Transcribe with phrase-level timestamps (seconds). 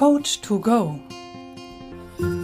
[0.00, 0.98] Coach to Go.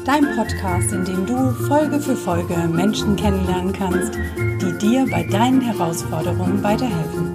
[0.04, 5.62] Dein Podcast, in dem du Folge für Folge Menschen kennenlernen kannst, die dir bei deinen
[5.62, 7.34] Herausforderungen weiterhelfen.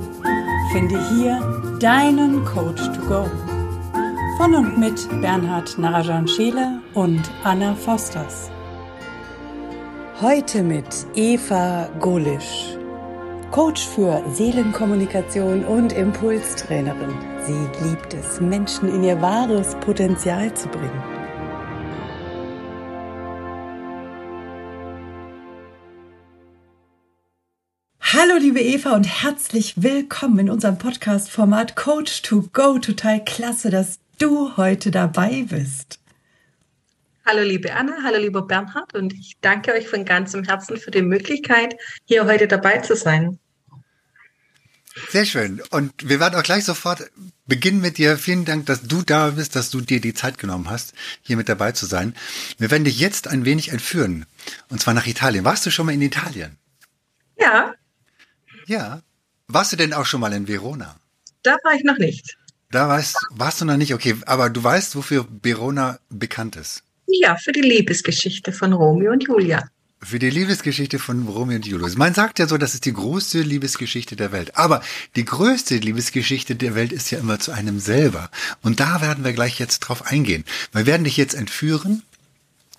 [0.71, 1.39] Finde hier
[1.79, 3.25] deinen Coach to Go.
[4.37, 8.51] Von und mit Bernhard Narajan Scheele und Anna Fosters.
[10.21, 10.85] Heute mit
[11.15, 12.77] Eva Golisch.
[13.49, 17.30] Coach für Seelenkommunikation und Impulstrainerin.
[17.47, 21.03] Sie liebt es, Menschen in ihr wahres Potenzial zu bringen.
[27.99, 32.77] Hallo liebe Eva und herzlich willkommen in unserem Podcast-Format Coach to Go.
[32.77, 35.99] Total klasse, dass du heute dabei bist.
[37.25, 41.01] Hallo liebe Anna, hallo lieber Bernhard und ich danke euch von ganzem Herzen für die
[41.01, 43.39] Möglichkeit, hier heute dabei zu sein.
[45.09, 45.61] Sehr schön.
[45.69, 47.09] Und wir werden auch gleich sofort
[47.45, 48.17] beginnen mit dir.
[48.17, 51.47] Vielen Dank, dass du da bist, dass du dir die Zeit genommen hast, hier mit
[51.47, 52.13] dabei zu sein.
[52.57, 54.25] Wir werden dich jetzt ein wenig entführen.
[54.69, 55.45] Und zwar nach Italien.
[55.45, 56.57] Warst du schon mal in Italien?
[57.37, 57.73] Ja.
[58.67, 59.01] Ja.
[59.47, 60.97] Warst du denn auch schon mal in Verona?
[61.43, 62.37] Da war ich noch nicht.
[62.69, 64.15] Da warst, warst du noch nicht, okay.
[64.25, 66.83] Aber du weißt, wofür Verona bekannt ist.
[67.07, 69.67] Ja, für die Liebesgeschichte von Romeo und Julia.
[70.03, 71.95] Für die Liebesgeschichte von Romeo und Julius.
[71.95, 74.57] Man sagt ja so, das ist die größte Liebesgeschichte der Welt.
[74.57, 74.81] Aber
[75.15, 78.31] die größte Liebesgeschichte der Welt ist ja immer zu einem selber.
[78.63, 80.43] Und da werden wir gleich jetzt drauf eingehen.
[80.71, 82.01] Wir werden dich jetzt entführen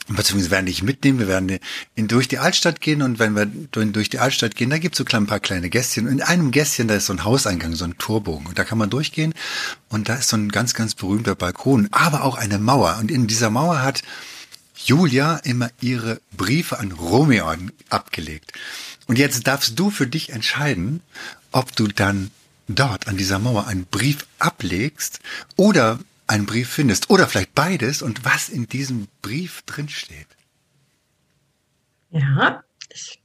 [0.09, 1.59] beziehungsweise werden dich mitnehmen, wir werden
[1.95, 5.05] in, durch die Altstadt gehen und wenn wir durch die Altstadt gehen, da gibt's so
[5.05, 6.07] ein paar kleine Gässchen.
[6.07, 8.79] Und in einem Gässchen, da ist so ein Hauseingang, so ein Torbogen und da kann
[8.79, 9.33] man durchgehen
[9.89, 13.27] und da ist so ein ganz, ganz berühmter Balkon, aber auch eine Mauer und in
[13.27, 14.03] dieser Mauer hat
[14.85, 17.53] Julia immer ihre Briefe an Romeo
[17.91, 18.53] abgelegt.
[19.07, 21.01] Und jetzt darfst du für dich entscheiden,
[21.51, 22.31] ob du dann
[22.69, 25.21] dort an dieser Mauer einen Brief ablegst
[25.57, 30.27] oder einen Brief findest oder vielleicht beides und was in diesem Brief drinsteht.
[32.11, 33.21] Ja, ich,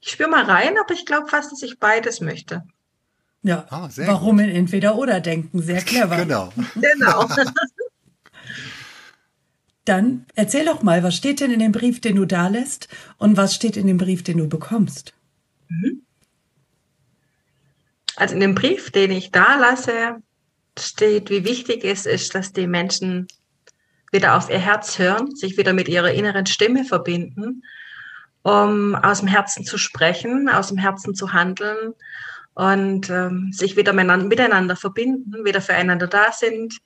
[0.00, 2.64] ich spüre mal rein, aber ich glaube fast, dass ich beides möchte.
[3.42, 4.46] Ja, oh, warum gut.
[4.46, 5.62] in entweder oder denken?
[5.62, 6.16] Sehr clever.
[6.16, 6.52] Genau.
[6.74, 7.28] Genau.
[9.90, 12.86] Dann erzähl doch mal, was steht denn in dem Brief, den du da lässt
[13.18, 15.14] und was steht in dem Brief, den du bekommst?
[15.68, 16.02] Mhm.
[18.14, 20.22] Also in dem Brief, den ich da lasse,
[20.78, 23.26] steht, wie wichtig es ist, dass die Menschen
[24.12, 27.64] wieder auf ihr Herz hören, sich wieder mit ihrer inneren Stimme verbinden,
[28.42, 31.94] um aus dem Herzen zu sprechen, aus dem Herzen zu handeln
[32.54, 36.78] und ähm, sich wieder miteinander verbinden, wieder füreinander da sind,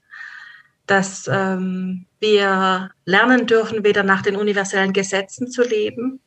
[0.87, 6.21] dass ähm, wir lernen dürfen, wieder nach den universellen Gesetzen zu leben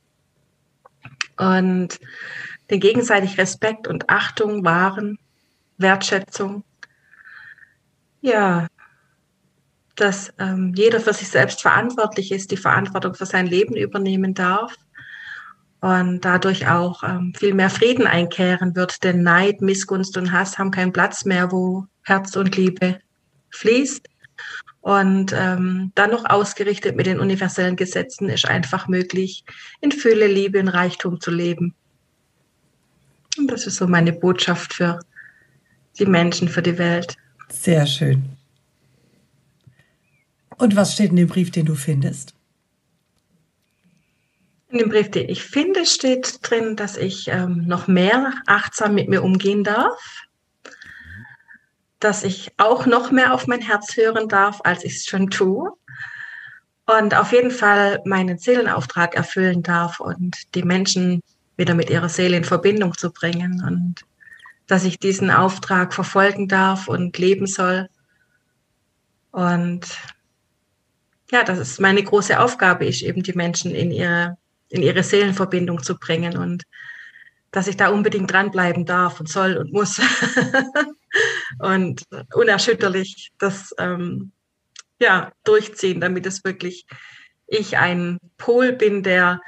[1.37, 1.99] und
[2.69, 5.17] den gegenseitig Respekt und Achtung wahren,
[5.79, 6.63] Wertschätzung.
[8.21, 8.67] Ja,
[9.95, 14.75] dass ähm, jeder für sich selbst verantwortlich ist, die Verantwortung für sein Leben übernehmen darf
[15.81, 20.69] und dadurch auch ähm, viel mehr Frieden einkehren wird, denn Neid, Missgunst und Hass haben
[20.69, 22.99] keinen Platz mehr, wo Herz und Liebe
[23.49, 24.07] fließt.
[24.87, 29.43] Und ähm, dann noch ausgerichtet mit den universellen Gesetzen ist einfach möglich,
[29.81, 31.75] in Fülle, Liebe und Reichtum zu leben.
[33.37, 35.01] Und das ist so meine Botschaft für
[35.99, 37.17] die Menschen, für die Welt.
[37.49, 38.29] Sehr schön.
[40.57, 42.33] Und was steht in dem Brief, den du findest?
[44.69, 49.09] In dem Brief, den ich finde, steht drin, dass ich ähm, noch mehr achtsam mit
[49.09, 49.99] mir umgehen darf,
[51.99, 55.71] dass ich auch noch mehr auf mein Herz hören darf, als ich es schon tue.
[56.85, 61.21] Und auf jeden Fall meinen Seelenauftrag erfüllen darf und die Menschen
[61.57, 64.05] wieder mit ihrer Seele in Verbindung zu bringen und
[64.67, 67.89] dass ich diesen Auftrag verfolgen darf und leben soll.
[69.31, 69.81] Und
[71.31, 74.37] ja, das ist meine große Aufgabe, ist eben die Menschen in ihre,
[74.69, 76.63] in ihre Seelenverbindung zu bringen und
[77.51, 79.99] dass ich da unbedingt dranbleiben darf und soll und muss.
[81.59, 84.31] und unerschütterlich das ähm,
[84.99, 86.85] ja, durchziehen, damit es wirklich
[87.47, 89.41] ich ein Pol bin, der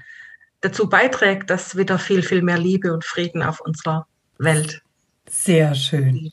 [0.62, 4.08] dazu beiträgt, dass wieder viel, viel mehr Liebe und Frieden auf unserer
[4.38, 4.82] Welt.
[5.30, 6.32] Sehr schön.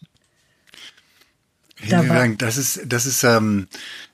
[1.76, 2.38] Vielen Dank.
[2.38, 3.69] Das ist, das ist, ähm,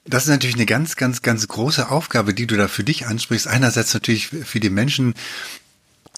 [0.05, 3.47] das ist natürlich eine ganz, ganz, ganz große Aufgabe, die du da für dich ansprichst.
[3.47, 5.15] Einerseits natürlich für die Menschen,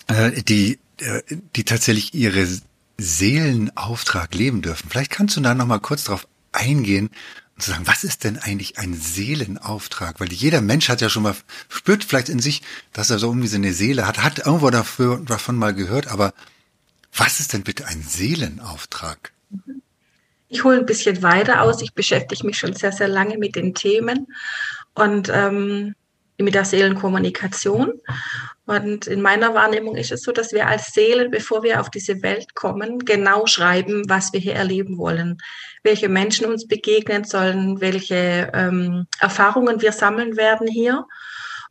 [0.09, 1.23] äh, die, äh,
[1.55, 2.47] die tatsächlich ihre
[2.99, 4.89] Seelenauftrag leben dürfen.
[4.89, 7.11] Vielleicht kannst du da noch mal kurz drauf eingehen
[7.57, 10.21] und sagen, was ist denn eigentlich ein Seelenauftrag?
[10.21, 11.35] Weil jeder Mensch hat ja schon mal,
[11.69, 12.63] spürt vielleicht in sich,
[12.93, 16.33] dass er so irgendwie so eine Seele hat, hat irgendwo dafür, davon mal gehört, aber
[17.17, 19.33] was ist denn bitte ein Seelenauftrag?
[20.55, 21.83] ich hole ein bisschen weiter aus.
[21.83, 24.29] Ich beschäftige mich schon sehr, sehr lange mit den Themen
[24.95, 25.95] und ähm,
[26.39, 28.01] mit der Seelenkommunikation.
[28.67, 32.23] Und in meiner Wahrnehmung ist es so, dass wir als Seelen, bevor wir auf diese
[32.23, 35.39] Welt kommen, genau schreiben, was wir hier erleben wollen,
[35.83, 41.05] welche Menschen uns begegnen sollen, welche ähm, Erfahrungen wir sammeln werden hier.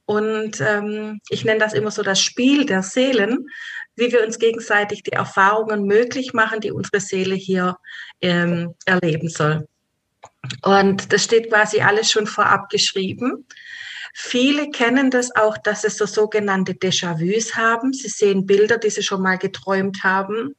[0.05, 3.47] Und ähm, ich nenne das immer so das Spiel der Seelen,
[3.95, 7.77] wie wir uns gegenseitig die Erfahrungen möglich machen, die unsere Seele hier
[8.21, 9.67] ähm, erleben soll.
[10.61, 13.45] Und das steht quasi alles schon vorab geschrieben.
[14.13, 17.93] Viele kennen das auch, dass sie so sogenannte Déjà-vus haben.
[17.93, 20.55] Sie sehen Bilder, die sie schon mal geträumt haben.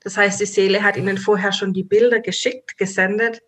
[0.00, 3.42] Das heißt, die Seele hat ihnen vorher schon die Bilder geschickt, gesendet.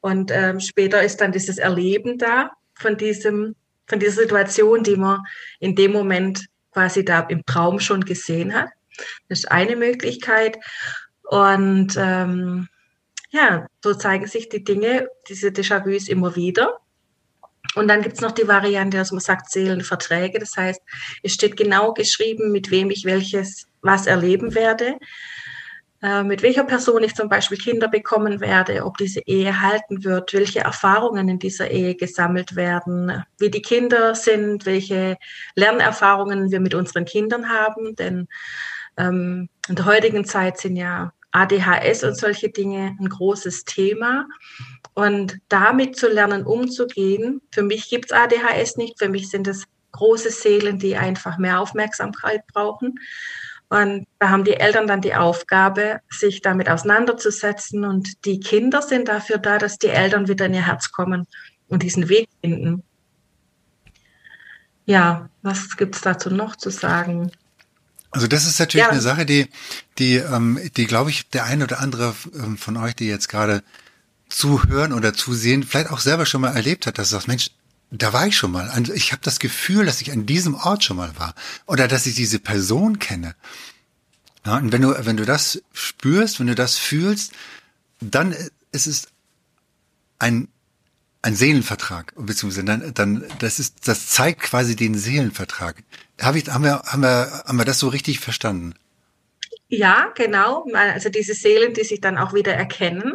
[0.00, 3.54] Und ähm, später ist dann dieses Erleben da von diesem,
[3.86, 5.20] von dieser Situation, die man
[5.60, 8.68] in dem Moment quasi da im Traum schon gesehen hat.
[9.28, 10.58] Das ist eine Möglichkeit.
[11.22, 12.68] Und ähm,
[13.30, 16.78] ja, so zeigen sich die Dinge, diese Déjà-vus immer wieder.
[17.76, 20.38] Und dann gibt's noch die Variante, dass man sagt Seelenverträge.
[20.38, 20.80] Das heißt,
[21.22, 24.96] es steht genau geschrieben, mit wem ich welches, was erleben werde,
[26.02, 30.32] äh, mit welcher Person ich zum Beispiel Kinder bekommen werde, ob diese Ehe halten wird,
[30.32, 35.16] welche Erfahrungen in dieser Ehe gesammelt werden, wie die Kinder sind, welche
[35.54, 37.94] Lernerfahrungen wir mit unseren Kindern haben.
[37.94, 38.26] Denn
[38.96, 44.26] ähm, in der heutigen Zeit sind ja ADHS und solche Dinge ein großes Thema.
[44.94, 50.30] Und damit zu lernen, umzugehen, für mich gibt's ADHS nicht, für mich sind es große
[50.30, 52.98] Seelen, die einfach mehr Aufmerksamkeit brauchen.
[53.68, 57.84] Und da haben die Eltern dann die Aufgabe, sich damit auseinanderzusetzen.
[57.84, 61.26] Und die Kinder sind dafür da, dass die Eltern wieder in ihr Herz kommen
[61.68, 62.82] und diesen Weg finden.
[64.86, 67.30] Ja, was gibt's dazu noch zu sagen?
[68.10, 68.90] Also das ist natürlich ja.
[68.90, 69.48] eine Sache, die,
[69.98, 73.62] die, ähm, die glaube ich, der eine oder andere ähm, von euch, die jetzt gerade
[74.28, 77.50] zuhören oder zusehen, vielleicht auch selber schon mal erlebt hat, dass du sagst, Mensch,
[77.90, 78.68] da war ich schon mal.
[78.68, 81.34] Also ich habe das Gefühl, dass ich an diesem Ort schon mal war
[81.66, 83.34] oder dass ich diese Person kenne.
[84.46, 87.32] Ja, und wenn du, wenn du das spürst, wenn du das fühlst,
[88.00, 88.34] dann
[88.72, 89.08] ist es
[90.18, 90.48] ein
[91.22, 95.82] ein Seelenvertrag, beziehungsweise dann, dann, das ist, das zeigt quasi den Seelenvertrag.
[96.20, 98.74] Hab ich, haben wir, haben wir, haben wir das so richtig verstanden?
[99.68, 100.66] Ja, genau.
[100.72, 103.14] Also diese Seelen, die sich dann auch wieder erkennen.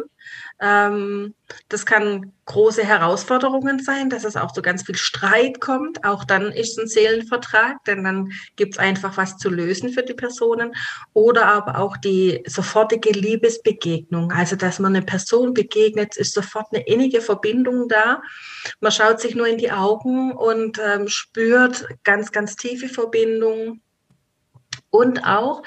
[0.60, 1.34] Ähm,
[1.68, 6.04] das kann große Herausforderungen sein, dass es auch zu ganz viel Streit kommt.
[6.04, 10.14] Auch dann ist ein Seelenvertrag, denn dann gibt es einfach was zu lösen für die
[10.14, 10.74] Personen.
[11.12, 14.32] Oder aber auch die sofortige Liebesbegegnung.
[14.32, 18.22] Also, dass man eine Person begegnet, ist sofort eine innige Verbindung da.
[18.80, 23.82] Man schaut sich nur in die Augen und ähm, spürt ganz, ganz tiefe Verbindung.
[24.96, 25.62] Und auch,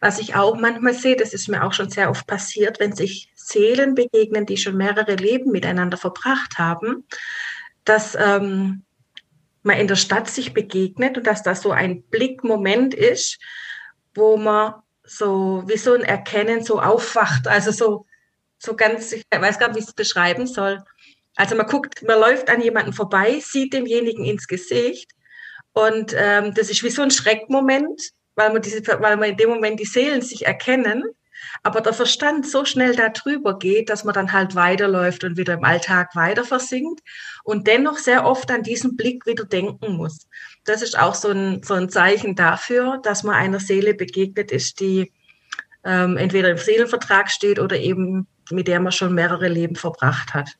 [0.00, 3.30] was ich auch manchmal sehe, das ist mir auch schon sehr oft passiert, wenn sich
[3.34, 7.06] Seelen begegnen, die schon mehrere Leben miteinander verbracht haben,
[7.84, 8.84] dass ähm,
[9.62, 13.38] man in der Stadt sich begegnet und dass das so ein Blickmoment ist,
[14.14, 14.74] wo man
[15.04, 18.06] so wie so ein Erkennen so aufwacht, also so
[18.58, 20.82] so ganz, ich weiß gar nicht, wie ich es beschreiben soll.
[21.36, 25.12] Also man guckt, man läuft an jemanden vorbei, sieht demjenigen ins Gesicht
[25.72, 28.00] und ähm, das ist wie so ein Schreckmoment,
[28.36, 31.04] weil man diese, weil man in dem Moment die Seelen sich erkennen
[31.62, 35.64] aber der Verstand so schnell darüber geht, dass man dann halt weiterläuft und wieder im
[35.64, 37.00] Alltag weiter versinkt
[37.44, 40.28] und dennoch sehr oft an diesen Blick wieder denken muss.
[40.64, 44.80] Das ist auch so ein, so ein Zeichen dafür, dass man einer Seele begegnet ist,
[44.80, 45.12] die
[45.84, 50.50] ähm, entweder im Seelenvertrag steht oder eben mit der man schon mehrere Leben verbracht hat.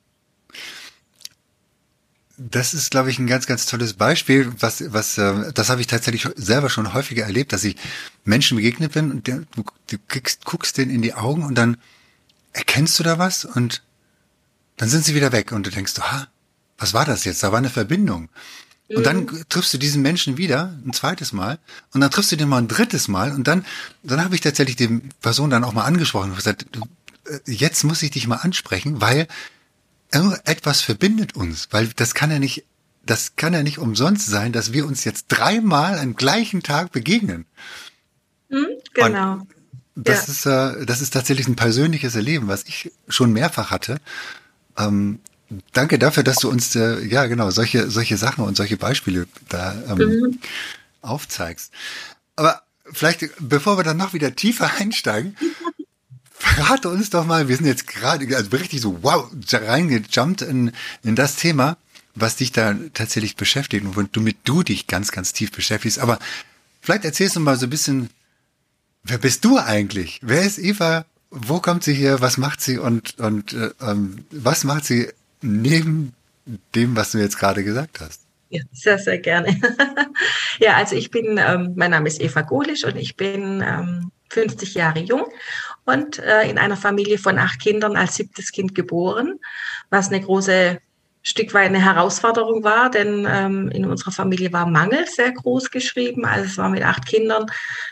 [2.38, 4.52] Das ist, glaube ich, ein ganz, ganz tolles Beispiel.
[4.58, 7.76] Was, was, äh, das habe ich tatsächlich selber schon häufiger erlebt, dass ich
[8.24, 11.78] Menschen begegnet bin und der, du, du guckst, guckst denen in die Augen und dann
[12.52, 13.82] erkennst du da was und
[14.76, 16.28] dann sind sie wieder weg und du denkst, ha,
[16.78, 17.42] was war das jetzt?
[17.42, 18.28] Da war eine Verbindung.
[18.88, 19.44] Und dann mhm.
[19.48, 21.58] triffst du diesen Menschen wieder ein zweites Mal
[21.92, 23.64] und dann triffst du den mal ein drittes Mal und dann,
[24.04, 26.66] dann habe ich tatsächlich die Person dann auch mal angesprochen und gesagt,
[27.24, 29.26] äh, jetzt muss ich dich mal ansprechen, weil
[30.10, 32.64] etwas verbindet uns, weil das kann ja nicht,
[33.04, 37.46] das kann ja nicht umsonst sein, dass wir uns jetzt dreimal am gleichen Tag begegnen.
[38.50, 39.32] Hm, genau.
[39.34, 39.48] Und
[39.96, 40.32] das ja.
[40.32, 43.98] ist, äh, das ist tatsächlich ein persönliches Erleben, was ich schon mehrfach hatte.
[44.76, 45.20] Ähm,
[45.72, 49.74] danke dafür, dass du uns, äh, ja genau, solche, solche Sachen und solche Beispiele da
[49.88, 50.38] ähm, mhm.
[51.00, 51.72] aufzeigst.
[52.36, 55.36] Aber vielleicht, bevor wir dann noch wieder tiefer einsteigen,
[56.38, 61.16] verrate uns doch mal, wir sind jetzt gerade, also richtig so, wow, reingejumpt in, in
[61.16, 61.76] das Thema,
[62.14, 65.98] was dich da tatsächlich beschäftigt und womit du dich ganz, ganz tief beschäftigst.
[65.98, 66.18] Aber
[66.80, 68.10] vielleicht erzählst du mal so ein bisschen,
[69.04, 70.20] wer bist du eigentlich?
[70.22, 72.20] Wer ist Eva wo kommt sie hier?
[72.20, 75.08] Was macht sie und, und äh, ähm, was macht sie
[75.42, 76.14] neben
[76.74, 78.22] dem, was du jetzt gerade gesagt hast?
[78.48, 79.60] Ja, sehr, sehr gerne.
[80.60, 84.74] ja, also ich bin, ähm, mein Name ist Eva Golisch und ich bin ähm, 50
[84.74, 85.24] Jahre jung
[85.86, 89.38] und äh, in einer Familie von acht Kindern als siebtes Kind geboren,
[89.88, 90.78] was eine große
[91.22, 96.24] Stück weit eine Herausforderung war, denn ähm, in unserer Familie war Mangel sehr groß geschrieben.
[96.24, 97.46] Also es war mit acht Kindern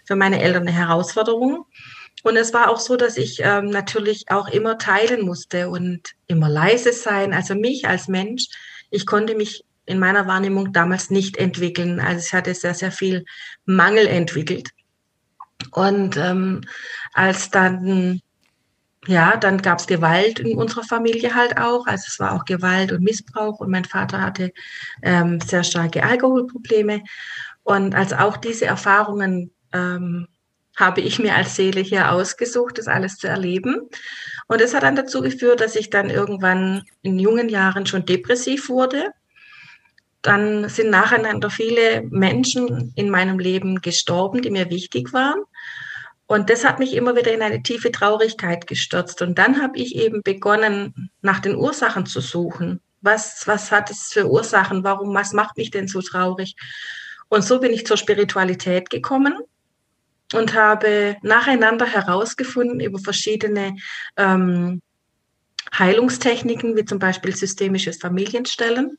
[0.05, 1.67] für meine Eltern eine Herausforderung.
[2.23, 6.49] Und es war auch so, dass ich ähm, natürlich auch immer teilen musste und immer
[6.49, 7.33] leise sein.
[7.33, 8.47] Also mich als Mensch,
[8.91, 12.01] ich konnte mich in meiner Wahrnehmung damals nicht entwickeln.
[12.01, 13.25] Also ich hatte sehr, sehr viel
[13.65, 14.71] Mangel entwickelt.
[15.73, 16.63] Und ähm,
[17.15, 18.21] als dann
[19.07, 21.87] ja, dann gab es Gewalt in unserer Familie halt auch.
[21.87, 24.53] Also es war auch Gewalt und Missbrauch und mein Vater hatte
[25.03, 27.03] ähm, sehr starke Alkoholprobleme.
[27.65, 30.27] Und als auch diese Erfahrungen ähm,
[30.77, 33.89] habe ich mir als Seele hier ausgesucht, das alles zu erleben.
[34.47, 38.69] Und das hat dann dazu geführt, dass ich dann irgendwann in jungen Jahren schon depressiv
[38.69, 39.11] wurde.
[40.23, 45.43] Dann sind nacheinander viele Menschen in meinem Leben gestorben, die mir wichtig waren.
[46.35, 49.23] Und das hat mich immer wieder in eine tiefe Traurigkeit gestürzt.
[49.23, 52.81] Und dann habe ich eben begonnen, nach den Ursachen zu suchen.
[53.03, 54.83] Was, was hat es für Ursachen?
[54.83, 56.57] Warum, was macht mich denn so traurig?
[57.29, 59.39] Und so bin ich zur Spiritualität gekommen
[60.33, 63.77] und habe nacheinander herausgefunden über verschiedene
[64.17, 64.83] ähm,
[65.79, 68.99] Heilungstechniken, wie zum Beispiel systemisches Familienstellen,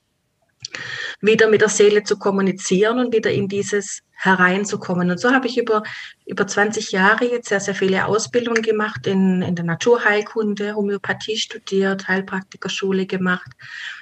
[1.25, 5.11] wieder mit der Seele zu kommunizieren und wieder in dieses hereinzukommen.
[5.11, 5.83] Und so habe ich über,
[6.25, 12.07] über 20 Jahre jetzt sehr, sehr viele Ausbildungen gemacht in, in der Naturheilkunde, Homöopathie studiert,
[12.07, 13.51] Heilpraktikerschule gemacht,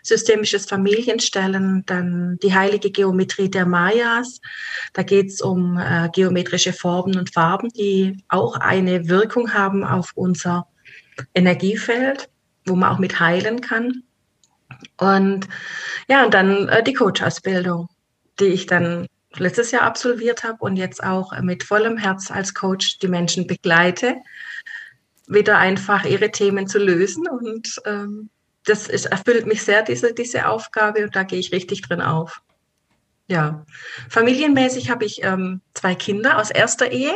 [0.02, 4.40] systemisches Familienstellen, dann die heilige Geometrie der Mayas.
[4.94, 10.12] Da geht es um äh, geometrische Formen und Farben, die auch eine Wirkung haben auf
[10.16, 10.68] unser
[11.34, 12.30] Energiefeld,
[12.66, 14.04] wo man auch mit heilen kann.
[14.98, 15.48] Und
[16.08, 17.88] ja, und dann äh, die Coach-Ausbildung,
[18.40, 23.00] die ich dann letztes Jahr absolviert habe und jetzt auch mit vollem Herz als Coach
[23.00, 24.16] die Menschen begleite,
[25.28, 27.28] wieder einfach ihre Themen zu lösen.
[27.28, 28.30] Und ähm,
[28.66, 32.42] das ist, erfüllt mich sehr, diese, diese Aufgabe, und da gehe ich richtig drin auf.
[33.28, 33.66] Ja,
[34.10, 37.14] familienmäßig habe ich ähm, zwei Kinder aus erster Ehe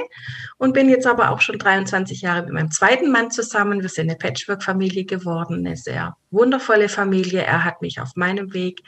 [0.57, 3.81] und bin jetzt aber auch schon 23 Jahre mit meinem zweiten Mann zusammen.
[3.81, 7.41] Wir sind eine Patchwork-Familie geworden, eine sehr wundervolle Familie.
[7.41, 8.83] Er hat mich auf meinem Weg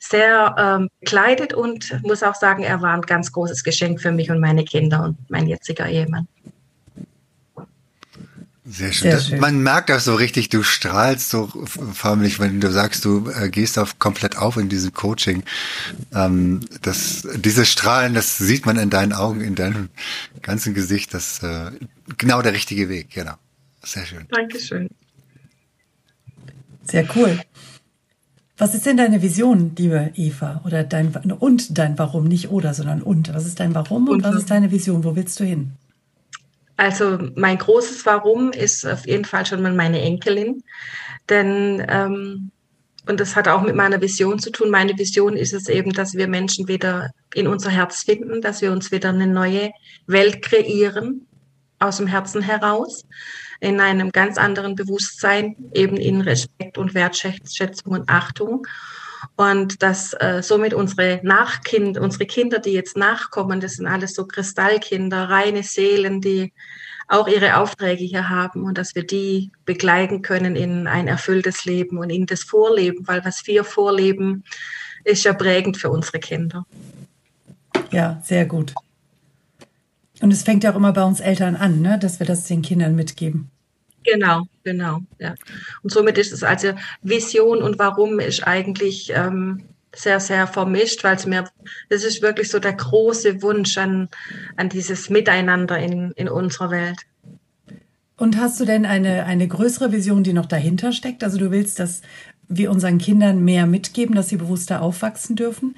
[0.00, 4.30] sehr ähm, begleitet und muss auch sagen, er war ein ganz großes Geschenk für mich
[4.30, 6.26] und meine Kinder und mein jetziger Ehemann.
[8.70, 9.10] Sehr schön.
[9.10, 9.40] Sehr schön.
[9.40, 11.46] man merkt das so richtig, du strahlst so
[11.94, 15.42] förmlich, wenn du sagst, du äh, gehst auf komplett auf in diesem Coaching.
[16.14, 19.88] Ähm, das, dieses Strahlen, das sieht man in deinen Augen, in deinem
[20.42, 21.14] ganzen Gesicht.
[21.14, 21.70] Das äh,
[22.18, 23.34] genau der richtige Weg, genau.
[23.82, 24.26] Sehr schön.
[24.28, 24.90] Dankeschön.
[26.82, 27.40] Sehr cool.
[28.58, 30.60] Was ist denn deine Vision, liebe Eva?
[30.66, 33.32] Oder dein und dein Warum, nicht oder, sondern und.
[33.32, 35.04] Was ist dein Warum und, und was ist deine Vision?
[35.04, 35.72] Wo willst du hin?
[36.78, 40.62] Also mein großes Warum ist auf jeden Fall schon mal meine Enkelin.
[41.28, 42.52] Denn, ähm,
[43.06, 44.70] und das hat auch mit meiner Vision zu tun.
[44.70, 48.70] Meine Vision ist es eben, dass wir Menschen wieder in unser Herz finden, dass wir
[48.70, 49.72] uns wieder eine neue
[50.06, 51.26] Welt kreieren,
[51.80, 53.04] aus dem Herzen heraus,
[53.60, 58.66] in einem ganz anderen Bewusstsein, eben in Respekt und Wertschätzung und Achtung
[59.36, 64.26] und dass äh, somit unsere Nachkind, unsere Kinder, die jetzt nachkommen, das sind alles so
[64.26, 66.52] Kristallkinder, reine Seelen, die
[67.08, 71.98] auch ihre Aufträge hier haben und dass wir die begleiten können in ein erfülltes Leben
[71.98, 74.44] und in das Vorleben, weil was wir vorleben,
[75.04, 76.66] ist ja prägend für unsere Kinder.
[77.90, 78.74] Ja, sehr gut.
[80.20, 81.98] Und es fängt ja auch immer bei uns Eltern an, ne?
[81.98, 83.50] dass wir das den Kindern mitgeben.
[84.04, 85.34] Genau, genau, ja.
[85.82, 89.64] Und somit ist es also Vision und Warum ist eigentlich ähm,
[89.94, 91.44] sehr, sehr vermischt, weil es mir,
[91.88, 94.08] das ist wirklich so der große Wunsch an,
[94.56, 96.98] an dieses Miteinander in, in unserer Welt.
[98.16, 101.22] Und hast du denn eine, eine größere Vision, die noch dahinter steckt?
[101.22, 102.02] Also du willst, dass
[102.48, 105.76] wir unseren Kindern mehr mitgeben, dass sie bewusster aufwachsen dürfen.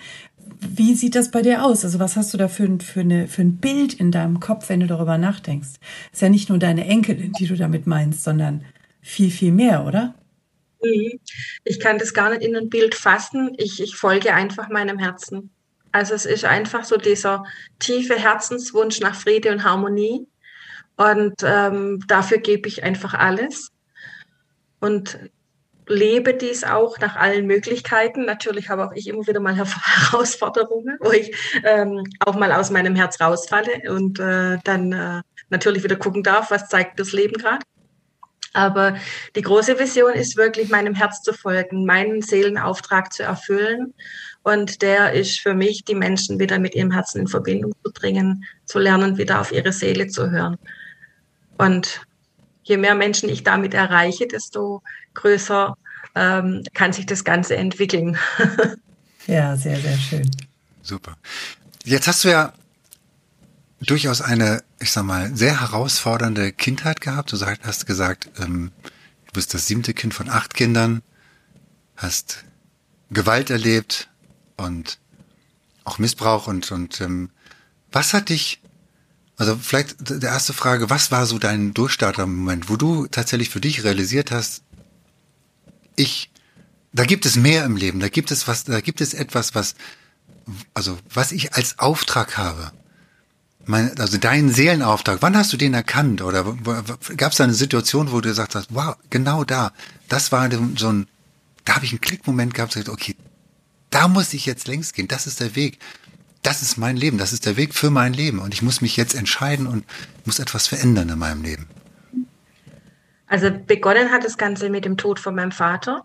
[0.61, 1.85] Wie sieht das bei dir aus?
[1.85, 4.81] Also was hast du da für für, eine, für ein Bild in deinem Kopf, wenn
[4.81, 5.81] du darüber nachdenkst?
[6.13, 8.65] Ist ja nicht nur deine Enkelin, die du damit meinst, sondern
[9.01, 10.15] viel, viel mehr, oder?
[10.83, 11.19] Mhm.
[11.65, 13.53] Ich kann das gar nicht in ein Bild fassen.
[13.57, 15.51] Ich, ich folge einfach meinem Herzen.
[15.93, 17.45] Also es ist einfach so dieser
[17.79, 20.27] tiefe Herzenswunsch nach Friede und Harmonie.
[20.97, 23.71] Und ähm, dafür gebe ich einfach alles.
[24.81, 25.19] Und
[25.91, 28.25] lebe dies auch nach allen Möglichkeiten.
[28.25, 32.95] Natürlich habe auch ich immer wieder mal Herausforderungen, wo ich ähm, auch mal aus meinem
[32.95, 37.65] Herz rausfalle und äh, dann äh, natürlich wieder gucken darf, was zeigt das Leben gerade.
[38.53, 38.97] Aber
[39.37, 43.95] die große Vision ist wirklich meinem Herz zu folgen, meinen Seelenauftrag zu erfüllen.
[44.43, 48.45] Und der ist für mich, die Menschen wieder mit ihrem Herzen in Verbindung zu bringen,
[48.65, 50.57] zu lernen, wieder auf ihre Seele zu hören.
[51.59, 52.01] Und
[52.63, 54.83] je mehr Menschen ich damit erreiche, desto
[55.15, 55.77] größer
[56.15, 58.17] ähm, kann sich das Ganze entwickeln.
[59.27, 60.31] ja, sehr, sehr schön.
[60.83, 61.17] Super.
[61.85, 62.53] Jetzt hast du ja
[63.81, 67.33] durchaus eine, ich sag mal, sehr herausfordernde Kindheit gehabt.
[67.33, 68.71] Du hast gesagt, ähm,
[69.27, 71.03] du bist das siebte Kind von acht Kindern,
[71.97, 72.45] hast
[73.11, 74.09] Gewalt erlebt
[74.57, 74.99] und
[75.85, 77.31] auch Missbrauch und, und ähm,
[77.91, 78.61] was hat dich,
[79.37, 83.85] also vielleicht die erste Frage, was war so dein Durchstarter-Moment, wo du tatsächlich für dich
[83.85, 84.63] realisiert hast,
[86.01, 86.31] ich,
[86.93, 89.75] da gibt es mehr im Leben, da gibt es was, da gibt es etwas, was,
[90.75, 92.73] also was ich als Auftrag habe
[93.67, 96.23] mein, also deinen Seelenauftrag, wann hast du den erkannt?
[96.23, 96.45] Oder
[97.17, 99.73] gab es da eine Situation, wo du gesagt hast, wow, genau da,
[100.09, 101.07] das war so ein,
[101.65, 103.17] da habe ich einen Klickmoment gehabt, gesagt, okay,
[103.91, 105.79] da muss ich jetzt längst gehen, das ist der Weg.
[106.43, 108.39] Das ist mein Leben, das ist der Weg für mein Leben.
[108.39, 109.85] Und ich muss mich jetzt entscheiden und
[110.25, 111.67] muss etwas verändern in meinem Leben.
[113.31, 116.05] Also begonnen hat das Ganze mit dem Tod von meinem Vater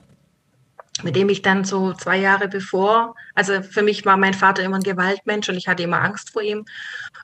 [1.03, 4.77] mit dem ich dann so zwei Jahre bevor, also für mich war mein Vater immer
[4.77, 6.65] ein Gewaltmensch und ich hatte immer Angst vor ihm.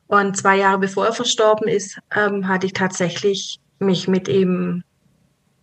[0.07, 4.83] Und zwei Jahre bevor er verstorben ist, ähm, hatte ich tatsächlich mich mit ihm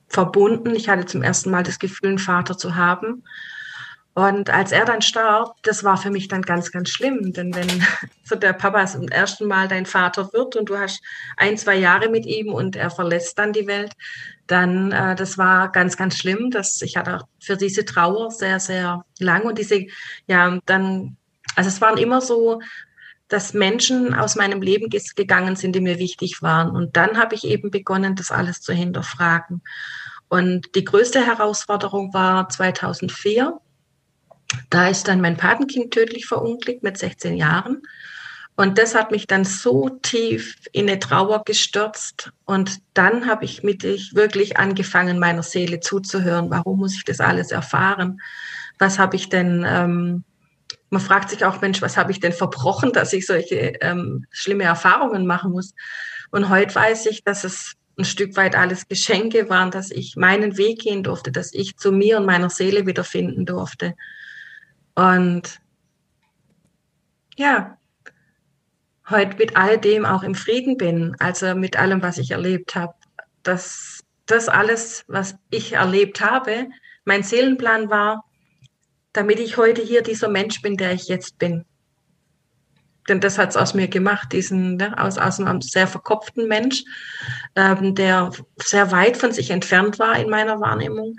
[0.08, 0.74] verbunden.
[0.74, 3.24] Ich hatte zum ersten Mal das Gefühl, einen Vater zu haben.
[4.18, 7.32] Und als er dann starb, das war für mich dann ganz, ganz schlimm.
[7.32, 7.68] Denn wenn
[8.24, 11.00] so der Papa zum ersten Mal dein Vater wird und du hast
[11.36, 13.92] ein, zwei Jahre mit ihm und er verlässt dann die Welt,
[14.48, 16.50] dann, äh, das war ganz, ganz schlimm.
[16.50, 19.86] Das, ich hatte für diese Trauer sehr, sehr lang und diese,
[20.26, 21.16] ja, dann,
[21.54, 22.60] also es waren immer so,
[23.28, 26.70] dass Menschen aus meinem Leben gegangen sind, die mir wichtig waren.
[26.74, 29.62] Und dann habe ich eben begonnen, das alles zu hinterfragen.
[30.28, 33.60] Und die größte Herausforderung war 2004
[34.70, 37.82] da ist dann mein Patenkind tödlich verunglückt mit 16 Jahren.
[38.56, 42.32] Und das hat mich dann so tief in eine Trauer gestürzt.
[42.44, 46.50] Und dann habe ich mit ich wirklich angefangen, meiner Seele zuzuhören.
[46.50, 48.20] Warum muss ich das alles erfahren?
[48.80, 50.24] Was habe ich denn, ähm,
[50.90, 54.64] man fragt sich auch, Mensch, was habe ich denn verbrochen, dass ich solche ähm, schlimme
[54.64, 55.72] Erfahrungen machen muss?
[56.32, 60.56] Und heute weiß ich, dass es ein Stück weit alles Geschenke waren, dass ich meinen
[60.56, 63.94] Weg gehen durfte, dass ich zu mir und meiner Seele wiederfinden durfte.
[64.98, 65.60] Und
[67.36, 67.78] ja,
[69.08, 72.94] heute mit all dem auch im Frieden bin, also mit allem, was ich erlebt habe,
[73.44, 76.66] dass das alles, was ich erlebt habe,
[77.04, 78.24] mein Seelenplan war,
[79.12, 81.64] damit ich heute hier dieser Mensch bin, der ich jetzt bin.
[83.08, 86.82] Denn das hat es aus mir gemacht, diesen, ne, aus, aus einem sehr verkopften Mensch,
[87.54, 91.14] ähm, der sehr weit von sich entfernt war in meiner Wahrnehmung,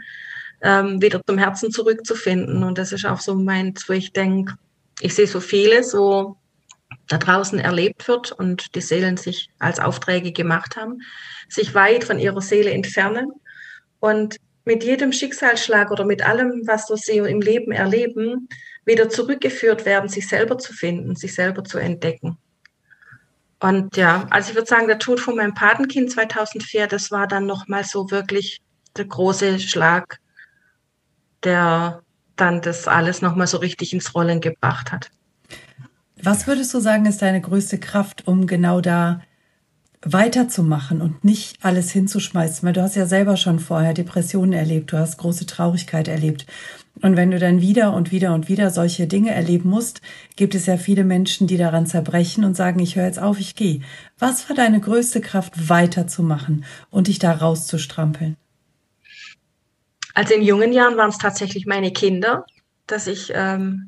[0.61, 2.63] ähm, wieder zum Herzen zurückzufinden.
[2.63, 4.55] Und das ist auch so meins, wo ich denke,
[5.01, 6.37] ich sehe so vieles, so
[7.07, 11.01] da draußen erlebt wird und die Seelen sich als Aufträge gemacht haben,
[11.47, 13.31] sich weit von ihrer Seele entfernen
[13.99, 18.49] und mit jedem Schicksalsschlag oder mit allem, was sie im Leben erleben,
[18.85, 22.37] wieder zurückgeführt werden, sich selber zu finden, sich selber zu entdecken.
[23.59, 27.45] Und ja, also ich würde sagen, der Tod von meinem Patenkind 2004, das war dann
[27.45, 28.61] nochmal so wirklich
[28.95, 30.19] der große Schlag
[31.43, 32.01] der
[32.35, 35.11] dann das alles nochmal so richtig ins Rollen gebracht hat.
[36.21, 39.21] Was würdest du sagen, ist deine größte Kraft, um genau da
[40.01, 42.65] weiterzumachen und nicht alles hinzuschmeißen?
[42.65, 46.45] Weil du hast ja selber schon vorher Depressionen erlebt, du hast große Traurigkeit erlebt.
[47.01, 50.01] Und wenn du dann wieder und wieder und wieder solche Dinge erleben musst,
[50.35, 53.55] gibt es ja viele Menschen, die daran zerbrechen und sagen, ich höre jetzt auf, ich
[53.55, 53.81] gehe.
[54.17, 58.35] Was war deine größte Kraft, weiterzumachen und dich da rauszustrampeln?
[60.19, 62.45] Also in jungen Jahren waren es tatsächlich meine Kinder,
[62.87, 63.87] dass ich ähm,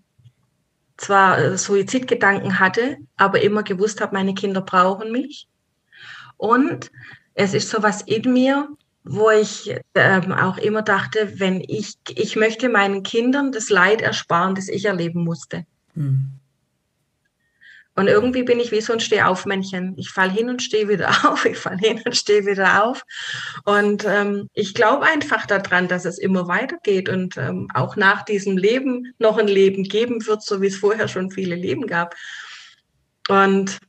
[0.96, 5.50] zwar äh, Suizidgedanken hatte, aber immer gewusst habe, meine Kinder brauchen mich.
[6.38, 6.90] Und
[7.34, 8.70] es ist so was in mir,
[9.04, 14.56] wo ich ähm, auch immer dachte, wenn ich, ich möchte meinen Kindern das Leid ersparen,
[14.56, 15.66] das ich erleben musste.
[15.96, 16.30] Mhm.
[17.96, 19.96] Und irgendwie bin ich wie so ein Stehaufmännchen.
[19.98, 23.04] Ich fall hin und stehe wieder auf, ich fall hin und stehe wieder auf.
[23.66, 28.58] Und ähm, ich glaube einfach daran, dass es immer weitergeht und ähm, auch nach diesem
[28.58, 32.16] Leben noch ein Leben geben wird, so wie es vorher schon viele Leben gab.
[33.28, 33.80] Und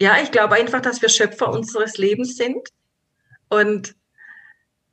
[0.00, 2.68] ja, ich glaube einfach, dass wir Schöpfer unseres Lebens sind
[3.48, 3.94] und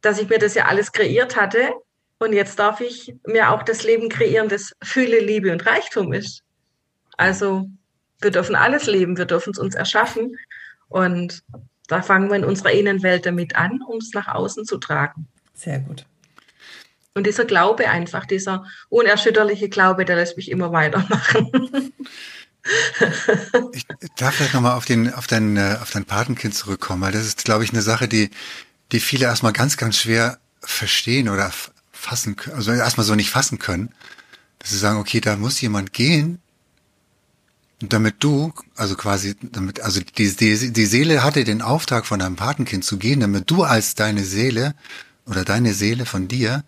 [0.02, 1.72] dass ich mir das ja alles kreiert hatte.
[2.18, 6.44] Und jetzt darf ich mir auch das Leben kreieren, das Fülle, Liebe und Reichtum ist.
[7.18, 7.68] Also
[8.22, 10.38] wir dürfen alles leben, wir dürfen es uns erschaffen.
[10.88, 11.44] Und
[11.88, 15.28] da fangen wir in unserer Innenwelt damit an, um es nach außen zu tragen.
[15.54, 16.06] Sehr gut.
[17.14, 21.92] Und dieser Glaube einfach, dieser unerschütterliche Glaube, der lässt mich immer weitermachen.
[23.74, 27.26] ich darf vielleicht nochmal auf, den, auf, dein, äh, auf dein Patenkind zurückkommen, weil das
[27.26, 28.30] ist, glaube ich, eine Sache, die,
[28.92, 31.52] die viele erstmal ganz, ganz schwer verstehen oder
[31.92, 33.90] fassen können, also erstmal so nicht fassen können,
[34.60, 36.40] dass sie sagen, okay, da muss jemand gehen,
[37.82, 42.36] damit du, also quasi, damit, also die, die, die Seele hatte den Auftrag von deinem
[42.36, 44.76] Patenkind zu gehen, damit du als deine Seele
[45.26, 46.64] oder deine Seele von dir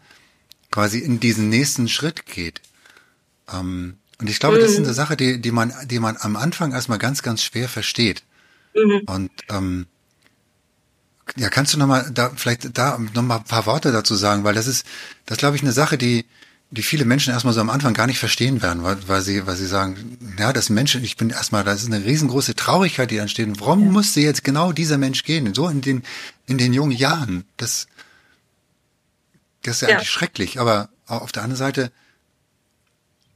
[0.71, 2.61] quasi in diesen nächsten Schritt geht.
[3.51, 4.61] Ähm, und ich glaube, mhm.
[4.61, 4.93] das ist eine mhm.
[4.93, 8.23] Sache, die, die man, die man am Anfang erstmal ganz, ganz schwer versteht.
[8.73, 9.01] Mhm.
[9.05, 9.85] Und ähm,
[11.35, 14.43] ja, kannst du noch mal da vielleicht da noch mal ein paar Worte dazu sagen,
[14.43, 14.85] weil das ist,
[15.25, 16.25] das glaube ich eine Sache, die
[16.73, 19.55] die viele Menschen erstmal so am Anfang gar nicht verstehen werden, weil, weil sie, weil
[19.55, 23.47] sie sagen, ja, das Menschen, ich bin erstmal, das ist eine riesengroße Traurigkeit, die entsteht.
[23.59, 23.91] Warum ja.
[23.91, 25.53] musste jetzt genau dieser Mensch gehen?
[25.53, 26.01] So in den,
[26.47, 27.45] in den jungen Jahren.
[27.57, 27.87] Das,
[29.61, 29.95] das ist ja, ja.
[29.97, 30.59] eigentlich schrecklich.
[30.59, 31.91] Aber auf der anderen Seite,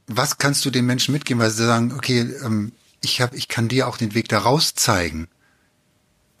[0.08, 2.72] was kannst du den Menschen mitgeben, weil sie sagen, okay, ähm,
[3.02, 5.28] ich habe, ich kann dir auch den Weg da raus zeigen,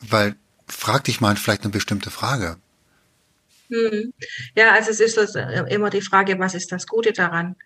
[0.00, 0.34] weil
[0.66, 2.56] frag dich mal vielleicht eine bestimmte Frage.
[3.68, 4.12] Hm.
[4.56, 7.56] Ja, also es ist das, äh, immer die Frage, was ist das Gute daran?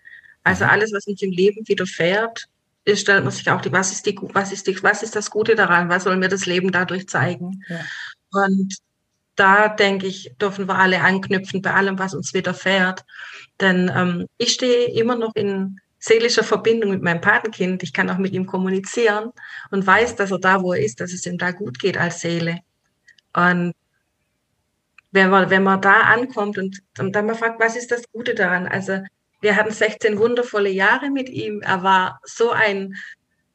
[0.43, 0.71] Also mhm.
[0.71, 2.47] alles, was uns im Leben widerfährt,
[2.85, 5.29] ist, stellt man sich auch die, was ist die, was ist die, was ist das
[5.29, 5.89] Gute daran?
[5.89, 7.63] Was soll mir das Leben dadurch zeigen?
[7.69, 7.79] Ja.
[8.31, 8.75] Und
[9.35, 13.03] da denke ich, dürfen wir alle anknüpfen bei allem, was uns widerfährt.
[13.61, 17.81] Denn ähm, ich stehe immer noch in seelischer Verbindung mit meinem Patenkind.
[17.81, 19.31] Ich kann auch mit ihm kommunizieren
[19.71, 22.19] und weiß, dass er da, wo er ist, dass es ihm da gut geht als
[22.19, 22.59] Seele.
[23.33, 23.73] Und
[25.13, 28.33] wenn man, wenn man da ankommt und, und dann mal fragt, was ist das Gute
[28.33, 28.67] daran?
[28.67, 28.99] Also
[29.41, 31.61] wir hatten 16 wundervolle Jahre mit ihm.
[31.61, 32.95] Er war so ein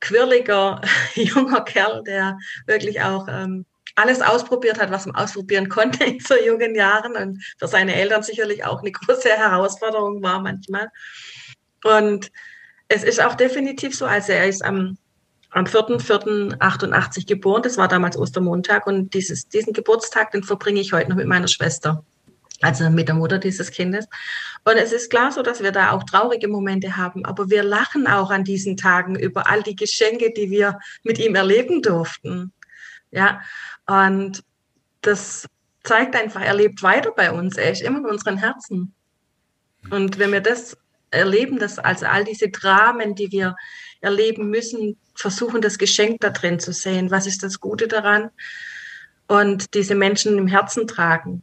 [0.00, 0.80] quirliger
[1.14, 3.66] junger Kerl, der wirklich auch ähm,
[3.96, 8.22] alles ausprobiert hat, was man ausprobieren konnte in so jungen Jahren und für seine Eltern
[8.22, 10.88] sicherlich auch eine große Herausforderung war manchmal.
[11.82, 12.30] Und
[12.86, 14.96] es ist auch definitiv so, also er ist am,
[15.50, 21.08] am 4.4.88 geboren, das war damals Ostermontag und dieses, diesen Geburtstag, den verbringe ich heute
[21.08, 22.04] noch mit meiner Schwester,
[22.60, 24.06] also mit der Mutter dieses Kindes.
[24.64, 28.06] Und es ist klar so, dass wir da auch traurige Momente haben, aber wir lachen
[28.06, 32.52] auch an diesen Tagen über all die Geschenke, die wir mit ihm erleben durften.
[33.10, 33.40] Ja,
[33.86, 34.44] und
[35.00, 35.46] das
[35.82, 38.92] zeigt einfach, er lebt weiter bei uns, er ist immer in unseren Herzen.
[39.90, 40.76] Und wenn wir das
[41.10, 43.56] erleben das, also all diese Dramen, die wir
[44.00, 47.10] erleben müssen, versuchen das Geschenk da drin zu sehen.
[47.10, 48.30] Was ist das Gute daran?
[49.26, 51.42] Und diese Menschen im Herzen tragen.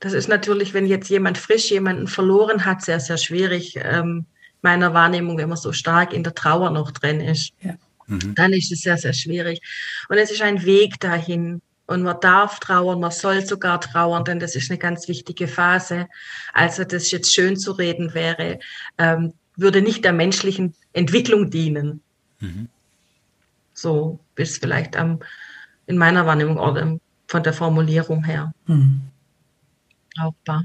[0.00, 3.76] Das ist natürlich, wenn jetzt jemand frisch jemanden verloren hat, sehr, sehr schwierig.
[3.76, 4.26] Ähm,
[4.60, 7.52] meiner Wahrnehmung, wenn man so stark in der Trauer noch drin ist.
[7.60, 7.74] Ja.
[8.06, 8.34] Mhm.
[8.34, 9.60] Dann ist es sehr, sehr schwierig.
[10.08, 11.62] Und es ist ein Weg dahin.
[11.86, 16.08] Und man darf trauern, man soll sogar trauern, denn das ist eine ganz wichtige Phase.
[16.52, 18.58] Also das jetzt schön zu reden wäre,
[18.98, 22.03] ähm, würde nicht der menschlichen Entwicklung dienen.
[22.44, 22.68] Mhm.
[23.72, 25.20] So bis vielleicht am,
[25.86, 28.52] in meiner Wahrnehmung oder von der Formulierung her.
[28.66, 29.02] Mhm.
[30.14, 30.64] Brauchbar.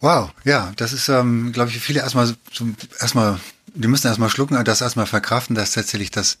[0.00, 2.36] Wow, ja, das ist, ähm, glaube ich, viele erstmal so,
[3.00, 3.40] erstmal
[3.74, 6.38] die müssen erstmal schlucken, das erstmal verkraften, dass tatsächlich das,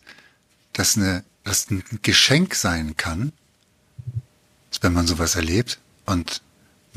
[0.72, 3.32] das, eine, das ein Geschenk sein kann,
[4.80, 6.42] wenn man sowas erlebt und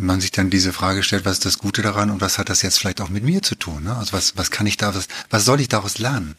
[0.01, 2.61] man sich dann diese Frage stellt, was ist das Gute daran und was hat das
[2.61, 3.83] jetzt vielleicht auch mit mir zu tun?
[3.83, 3.95] Ne?
[3.95, 6.35] Also was, was kann ich da, was, was soll ich daraus lernen?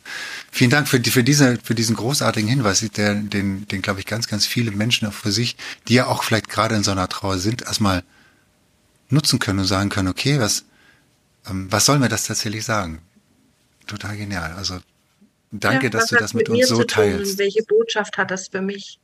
[0.50, 4.28] Vielen Dank für, für, diese, für diesen großartigen Hinweis, der, den, den glaube ich ganz,
[4.28, 5.56] ganz viele Menschen auch für sich,
[5.88, 8.04] die ja auch vielleicht gerade in so einer Trauer sind, erstmal
[9.08, 10.64] nutzen können und sagen können, okay, was,
[11.48, 13.00] ähm, was soll mir das tatsächlich sagen?
[13.86, 14.52] total genial.
[14.52, 14.78] Also
[15.50, 17.38] danke, ja, dass du das mit, mit uns so teilst.
[17.38, 18.98] Welche Botschaft hat das für mich?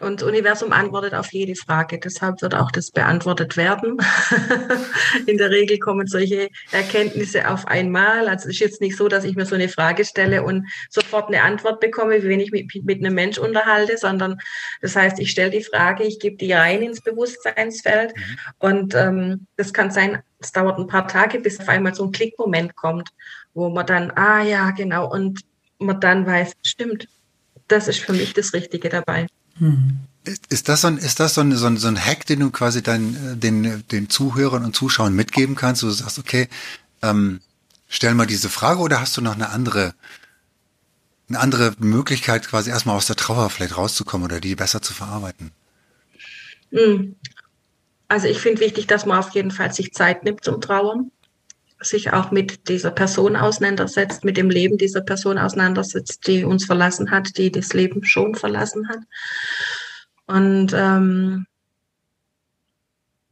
[0.00, 1.98] Und das Universum antwortet auf jede Frage.
[1.98, 3.98] Deshalb wird auch das beantwortet werden.
[5.26, 8.28] In der Regel kommen solche Erkenntnisse auf einmal.
[8.28, 11.28] Also es ist jetzt nicht so, dass ich mir so eine Frage stelle und sofort
[11.28, 14.38] eine Antwort bekomme, wie wenn ich mich mit, mit einem Mensch unterhalte, sondern
[14.80, 18.38] das heißt, ich stelle die Frage, ich gebe die rein ins Bewusstseinsfeld mhm.
[18.58, 22.12] und ähm, das kann sein, es dauert ein paar Tage, bis auf einmal so ein
[22.12, 23.10] Klickmoment kommt,
[23.54, 25.40] wo man dann, ah ja, genau, und
[25.78, 27.08] man dann weiß, stimmt,
[27.68, 29.26] das ist für mich das Richtige dabei.
[29.58, 30.00] Hm.
[30.48, 32.50] Ist das so ein, ist das so ein, so ein, so ein Hack, den du
[32.50, 36.48] quasi dein, den, den Zuhörern und Zuschauern mitgeben kannst, wo du sagst, okay,
[37.02, 37.40] ähm,
[37.88, 39.94] stell mal diese Frage oder hast du noch eine andere,
[41.28, 45.50] eine andere Möglichkeit, quasi erstmal aus der Trauer vielleicht rauszukommen oder die besser zu verarbeiten?
[46.70, 47.16] Hm.
[48.08, 51.10] Also ich finde wichtig, dass man auf jeden Fall sich Zeit nimmt zum Trauern.
[51.84, 57.10] Sich auch mit dieser Person auseinandersetzt, mit dem Leben dieser Person auseinandersetzt, die uns verlassen
[57.10, 59.00] hat, die das Leben schon verlassen hat.
[60.26, 61.46] Und ähm,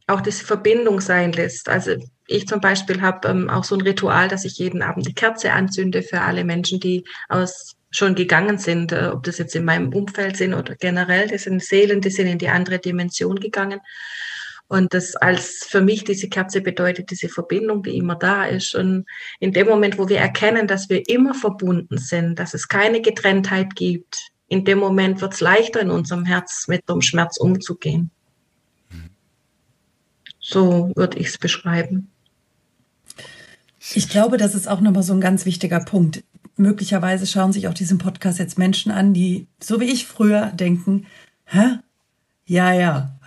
[0.07, 1.69] auch diese Verbindung sein lässt.
[1.69, 1.95] Also
[2.27, 5.51] ich zum Beispiel habe ähm, auch so ein Ritual, dass ich jeden Abend die Kerze
[5.51, 9.93] anzünde für alle Menschen, die aus schon gegangen sind, äh, ob das jetzt in meinem
[9.93, 13.79] Umfeld sind oder generell, das sind Seelen, die sind in die andere Dimension gegangen.
[14.73, 18.73] Und das als für mich diese Kerze bedeutet diese Verbindung, die immer da ist.
[18.73, 19.05] Und
[19.39, 23.75] in dem Moment, wo wir erkennen, dass wir immer verbunden sind, dass es keine Getrenntheit
[23.75, 28.09] gibt, in dem Moment wird es leichter in unserem Herz mit dem Schmerz umzugehen.
[30.39, 32.09] So würde ich es beschreiben.
[33.93, 36.23] Ich glaube, das ist auch nochmal so ein ganz wichtiger Punkt.
[36.57, 41.05] Möglicherweise schauen sich auch diesen Podcast jetzt Menschen an, die, so wie ich früher, denken,
[41.45, 41.77] hä?
[42.47, 43.19] Ja, ja.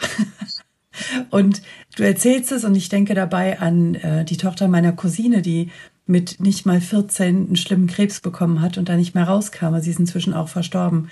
[1.31, 1.63] Und
[1.97, 5.71] du erzählst es und ich denke dabei an äh, die Tochter meiner Cousine, die
[6.07, 9.79] mit nicht mal 14 einen schlimmen Krebs bekommen hat und da nicht mehr rauskam.
[9.81, 11.09] Sie ist inzwischen auch verstorben.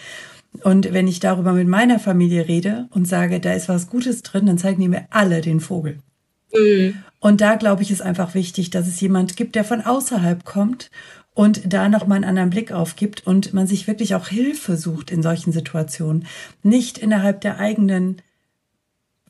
[0.63, 4.47] Und wenn ich darüber mit meiner Familie rede und sage, da ist was Gutes drin,
[4.47, 5.99] dann zeigen die mir alle den Vogel.
[6.55, 6.95] Mhm.
[7.19, 10.91] Und da glaube ich, ist einfach wichtig, dass es jemand gibt, der von außerhalb kommt
[11.35, 15.23] und da nochmal einen anderen Blick aufgibt und man sich wirklich auch Hilfe sucht in
[15.23, 16.27] solchen Situationen.
[16.63, 18.23] Nicht innerhalb der eigenen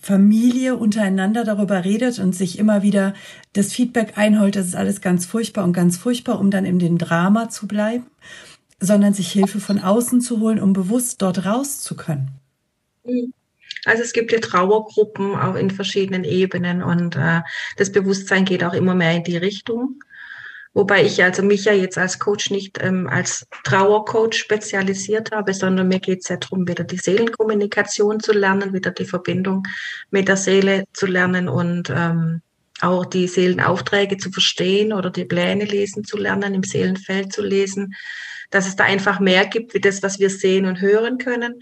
[0.04, 3.14] Familie untereinander darüber redet und sich immer wieder
[3.54, 6.98] das Feedback einholt, das ist alles ganz furchtbar und ganz furchtbar, um dann in den
[6.98, 8.04] Drama zu bleiben,
[8.80, 12.32] sondern sich Hilfe von außen zu holen, um bewusst dort raus zu können.
[13.04, 13.32] Mhm.
[13.86, 17.40] Also es gibt ja Trauergruppen auch in verschiedenen Ebenen und äh,
[17.78, 20.02] das Bewusstsein geht auch immer mehr in die Richtung.
[20.74, 25.86] Wobei ich also mich ja jetzt als Coach nicht ähm, als Trauercoach spezialisiert habe, sondern
[25.86, 29.62] mir geht es ja darum, wieder die Seelenkommunikation zu lernen, wieder die Verbindung
[30.10, 32.42] mit der Seele zu lernen und ähm,
[32.80, 37.94] auch die Seelenaufträge zu verstehen oder die Pläne lesen zu lernen, im Seelenfeld zu lesen,
[38.50, 41.60] dass es da einfach mehr gibt, wie das, was wir sehen und hören können.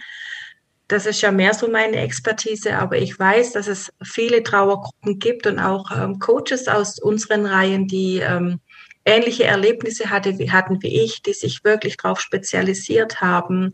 [0.88, 5.46] Das ist ja mehr so meine Expertise, aber ich weiß, dass es viele Trauergruppen gibt
[5.46, 8.61] und auch ähm, Coaches aus unseren Reihen, die ähm,
[9.04, 13.72] ähnliche Erlebnisse hatte, hatten wie ich, die sich wirklich darauf spezialisiert haben,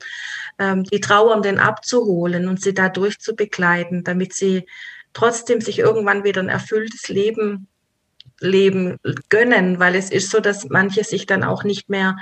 [0.59, 4.67] ähm, die Trauernden abzuholen und sie dadurch zu begleiten, damit sie
[5.13, 7.69] trotzdem sich irgendwann wieder ein erfülltes Leben
[8.41, 12.17] leben gönnen, weil es ist so, dass manche sich dann auch nicht mehr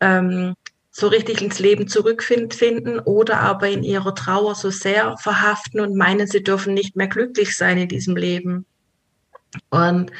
[0.00, 0.54] ähm,
[0.90, 6.26] so richtig ins Leben zurückfinden oder aber in ihrer Trauer so sehr verhaften und meinen,
[6.26, 8.66] sie dürfen nicht mehr glücklich sein in diesem Leben.
[9.70, 10.10] Und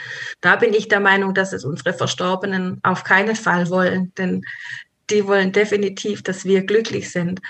[0.41, 4.43] da bin ich der Meinung, dass es unsere Verstorbenen auf keinen Fall wollen, denn
[5.11, 7.41] die wollen definitiv, dass wir glücklich sind.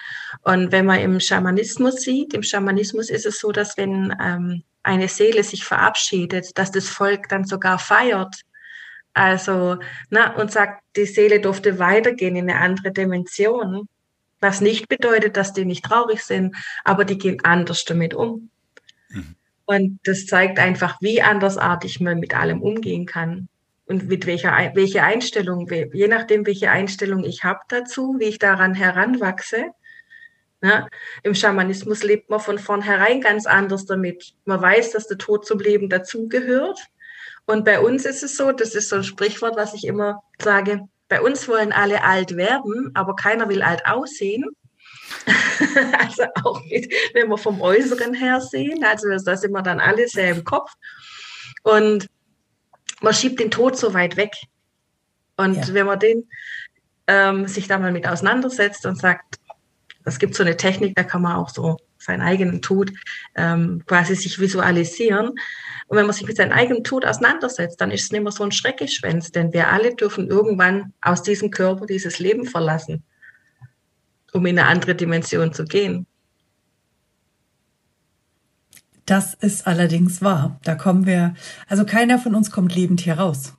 [0.43, 5.09] Und wenn man im Schamanismus sieht, im Schamanismus ist es so, dass wenn ähm, eine
[5.09, 8.35] Seele sich verabschiedet, dass das Volk dann sogar feiert.
[9.13, 9.79] Also,
[10.11, 13.89] na, und sagt, die Seele durfte weitergehen in eine andere Dimension.
[14.41, 18.51] Was nicht bedeutet, dass die nicht traurig sind, aber die gehen anders damit um.
[19.69, 23.51] Und das zeigt einfach, wie andersartig man mit allem umgehen kann
[23.85, 28.73] und mit welcher welche Einstellung, je nachdem, welche Einstellung ich habe dazu, wie ich daran
[28.73, 29.67] heranwachse.
[30.63, 30.89] Ja,
[31.23, 34.33] Im Schamanismus lebt man von vornherein ganz anders damit.
[34.47, 36.81] Man weiß, dass der Tod zum Leben dazugehört.
[37.45, 40.81] Und bei uns ist es so, das ist so ein Sprichwort, was ich immer sage,
[41.11, 44.47] bei uns wollen alle alt werden, aber keiner will alt aussehen.
[45.99, 50.09] also auch mit, wenn wir vom Äußeren her sehen, also da sind wir dann alle
[50.09, 50.73] sehr im Kopf.
[51.63, 52.09] Und
[53.01, 54.33] man schiebt den Tod so weit weg.
[55.37, 55.75] Und ja.
[55.75, 56.29] wenn man den
[57.07, 59.37] ähm, sich da mal mit auseinandersetzt und sagt,
[60.05, 62.91] es gibt so eine Technik, da kann man auch so seinen eigenen Tod
[63.35, 65.29] ähm, quasi sich visualisieren.
[65.87, 68.45] Und wenn man sich mit seinem eigenen Tod auseinandersetzt, dann ist es nicht mehr so
[68.45, 73.05] ein Schreckgeschwänz, denn wir alle dürfen irgendwann aus diesem Körper dieses Leben verlassen
[74.33, 76.07] um in eine andere Dimension zu gehen.
[79.07, 80.61] Das ist allerdings wahr.
[80.65, 81.35] Da kommen wir,
[81.67, 83.55] also keiner von uns kommt lebend hier raus.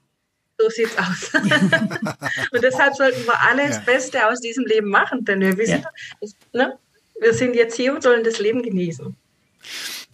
[0.60, 1.34] So sieht's aus.
[2.52, 5.84] und deshalb sollten wir alle das Beste aus diesem Leben machen, denn wir wissen,
[6.22, 6.30] ja.
[6.54, 6.78] ne,
[7.20, 9.16] wir sind jetzt hier und sollen das Leben genießen.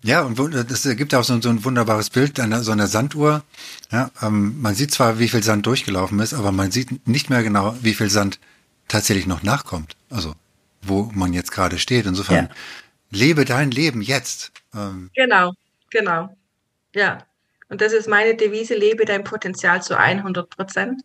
[0.04, 0.38] Ja, und
[0.70, 3.44] das gibt auch so, so ein wunderbares Bild an so einer Sanduhr.
[3.92, 7.44] Ja, ähm, man sieht zwar, wie viel Sand durchgelaufen ist, aber man sieht nicht mehr
[7.44, 8.40] genau, wie viel Sand
[8.88, 9.96] tatsächlich noch nachkommt.
[10.10, 10.36] Also
[10.88, 12.06] wo man jetzt gerade steht.
[12.06, 12.56] Insofern, ja.
[13.12, 14.52] lebe dein Leben jetzt.
[14.74, 15.12] Ähm.
[15.16, 15.54] Genau,
[15.90, 16.36] genau.
[16.94, 17.20] Ja.
[17.70, 21.02] Und das ist meine Devise, lebe dein Potenzial zu 100 Prozent.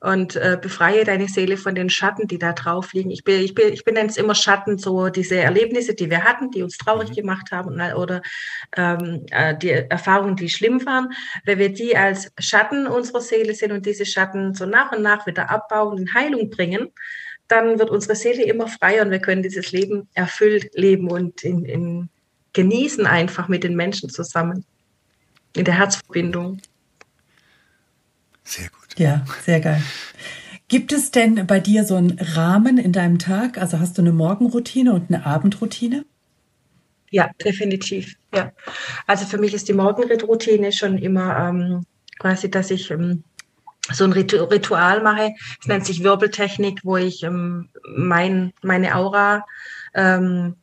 [0.00, 3.10] und äh, befreie deine Seele von den Schatten, die da drauf liegen.
[3.10, 6.50] Ich bin, ich bin, ich benenne es immer Schatten, so diese Erlebnisse, die wir hatten,
[6.50, 7.14] die uns traurig mhm.
[7.14, 8.20] gemacht haben oder
[8.76, 11.08] ähm, äh, die Erfahrungen, die schlimm waren.
[11.44, 15.26] Wenn wir die als Schatten unserer Seele sehen und diese Schatten so nach und nach
[15.26, 16.92] wieder abbauen, in Heilung bringen,
[17.48, 21.64] dann wird unsere Seele immer freier und wir können dieses Leben erfüllt leben und in,
[21.64, 22.08] in
[22.52, 24.64] genießen einfach mit den Menschen zusammen.
[25.54, 26.60] In der Herzverbindung.
[28.42, 28.98] Sehr gut.
[28.98, 29.82] Ja, sehr geil.
[30.68, 33.58] Gibt es denn bei dir so einen Rahmen in deinem Tag?
[33.58, 36.04] Also hast du eine Morgenroutine und eine Abendroutine?
[37.10, 38.16] Ja, definitiv.
[38.34, 38.52] Ja.
[39.06, 41.86] Also für mich ist die Morgenroutine schon immer ähm,
[42.18, 43.22] quasi, dass ich ähm,
[43.92, 45.34] so ein Ritual mache.
[45.60, 49.44] Es nennt sich Wirbeltechnik, wo ich ähm, mein, meine Aura
[49.94, 50.56] ähm,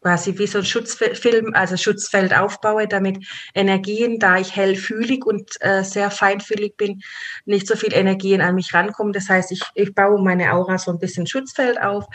[0.00, 5.82] quasi wie so ein Schutzfilm, also Schutzfeld aufbaue, damit Energien, da ich hellfühlig und äh,
[5.82, 7.02] sehr feinfühlig bin,
[7.44, 9.12] nicht so viel Energien an mich rankommen.
[9.12, 12.06] Das heißt, ich, ich baue meine Aura so ein bisschen Schutzfeld auf.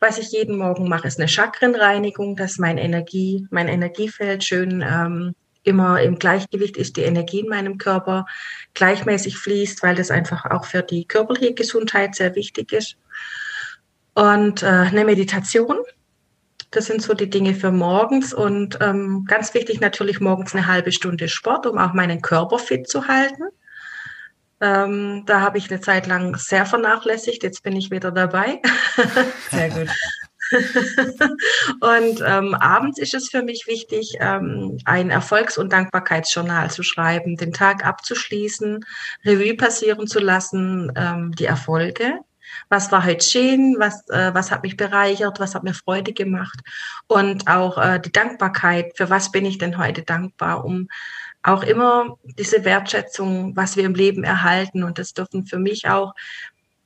[0.00, 5.34] Was ich jeden Morgen mache, ist eine Chakrenreinigung, dass mein Energie, mein Energiefeld schön ähm,
[5.62, 8.26] immer im Gleichgewicht ist, die Energie in meinem Körper
[8.74, 12.96] gleichmäßig fließt, weil das einfach auch für die körperliche Gesundheit sehr wichtig ist.
[14.14, 15.78] Und äh, eine Meditation,
[16.70, 20.92] das sind so die Dinge für morgens und ähm, ganz wichtig natürlich morgens eine halbe
[20.92, 23.44] Stunde Sport, um auch meinen Körper fit zu halten.
[24.60, 27.42] Ähm, da habe ich eine Zeit lang sehr vernachlässigt.
[27.42, 28.60] Jetzt bin ich wieder dabei.
[29.50, 29.88] Sehr gut.
[31.80, 37.36] und ähm, abends ist es für mich wichtig, ähm, ein Erfolgs- und Dankbarkeitsjournal zu schreiben,
[37.36, 38.84] den Tag abzuschließen,
[39.24, 42.20] Revue passieren zu lassen, ähm, die Erfolge.
[42.70, 46.58] Was war heute schön, was, äh, was hat mich bereichert, was hat mir Freude gemacht?
[47.06, 50.88] Und auch äh, die Dankbarkeit, für was bin ich denn heute dankbar, um
[51.42, 54.82] auch immer diese Wertschätzung, was wir im Leben erhalten.
[54.82, 56.14] Und das dürfen für mich auch,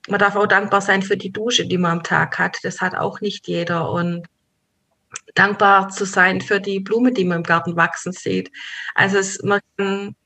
[0.09, 2.95] man darf auch dankbar sein für die Dusche, die man am Tag hat, das hat
[2.95, 4.27] auch nicht jeder und
[5.35, 8.51] dankbar zu sein für die Blume, die man im Garten wachsen sieht.
[8.95, 10.17] Also es, man kann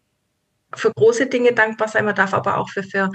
[0.75, 3.11] für große Dinge dankbar sein, man darf aber auch für, für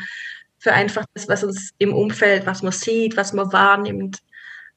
[0.61, 4.19] für einfach das, was uns im Umfeld, was man sieht, was man wahrnimmt,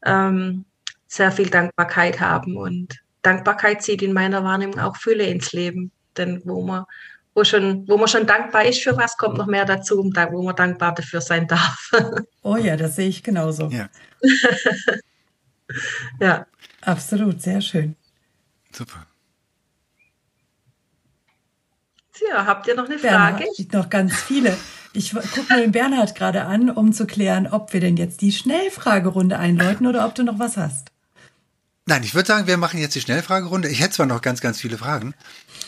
[0.04, 0.64] ähm,
[1.06, 2.56] sehr viel Dankbarkeit haben.
[2.56, 5.92] Und Dankbarkeit zieht in meiner Wahrnehmung auch Fülle ins Leben.
[6.16, 6.84] Denn wo man,
[7.34, 10.56] wo schon, wo man schon dankbar ist für was, kommt noch mehr dazu, wo man
[10.56, 11.90] dankbar dafür sein darf.
[12.46, 13.70] Oh ja, das sehe ich genauso.
[13.70, 13.88] Ja.
[16.20, 16.46] ja.
[16.82, 17.96] Absolut, sehr schön.
[18.70, 19.06] Super.
[22.12, 23.44] Tja, habt ihr noch eine Frage?
[23.44, 24.54] Bernhard, noch ganz viele.
[24.92, 28.30] Ich gucke mir den Bernhard gerade an, um zu klären, ob wir denn jetzt die
[28.30, 30.93] Schnellfragerunde einläuten oder ob du noch was hast.
[31.86, 33.68] Nein, ich würde sagen, wir machen jetzt die Schnellfragerunde.
[33.68, 35.14] Ich hätte zwar noch ganz, ganz viele Fragen,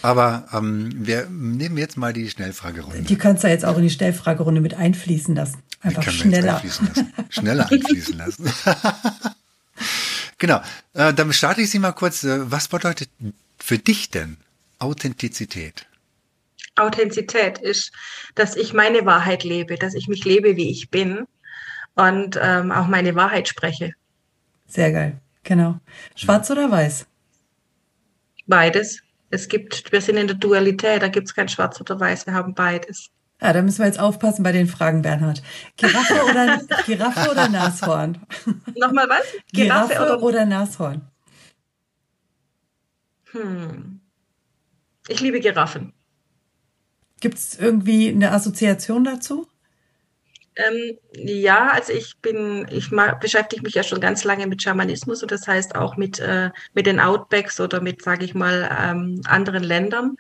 [0.01, 3.03] aber ähm, wir nehmen jetzt mal die Schnellfragerunde.
[3.03, 5.63] Die kannst du jetzt auch in die Schnellfragerunde mit einfließen lassen.
[5.83, 6.55] Einfach schneller.
[6.55, 7.13] Einfließen lassen.
[7.29, 8.51] Schneller einfließen lassen.
[10.39, 10.63] genau.
[10.95, 12.25] Äh, dann starte ich Sie mal kurz.
[12.25, 13.11] Äh, was bedeutet
[13.59, 14.39] für dich denn
[14.79, 15.87] Authentizität?
[16.77, 17.93] Authentizität ist,
[18.35, 21.27] dass ich meine Wahrheit lebe, dass ich mich lebe, wie ich bin
[21.95, 23.93] und ähm, auch meine Wahrheit spreche.
[24.67, 25.81] Sehr geil, genau.
[26.15, 27.07] Schwarz oder weiß?
[28.47, 29.01] Beides.
[29.31, 32.35] Es gibt, wir sind in der Dualität, da gibt es kein Schwarz oder Weiß, wir
[32.35, 33.11] haben beides.
[33.41, 35.43] Ja, da müssen wir jetzt aufpassen bei den Fragen, Bernhard.
[35.77, 38.19] Giraffe oder, Giraffe oder Nashorn?
[38.77, 39.25] Nochmal was?
[39.53, 41.03] Giraffe, Giraffe oder, oder Nashorn?
[43.33, 44.01] Hm.
[45.09, 45.93] Ich liebe Giraffen.
[47.21, 49.47] Gibt es irgendwie eine Assoziation dazu?
[50.57, 52.91] Ähm, ja, also ich bin, ich
[53.21, 56.87] beschäftige mich ja schon ganz lange mit Schamanismus und das heißt auch mit, äh, mit
[56.87, 60.17] den Outbacks oder mit, sage ich mal, ähm, anderen Ländern.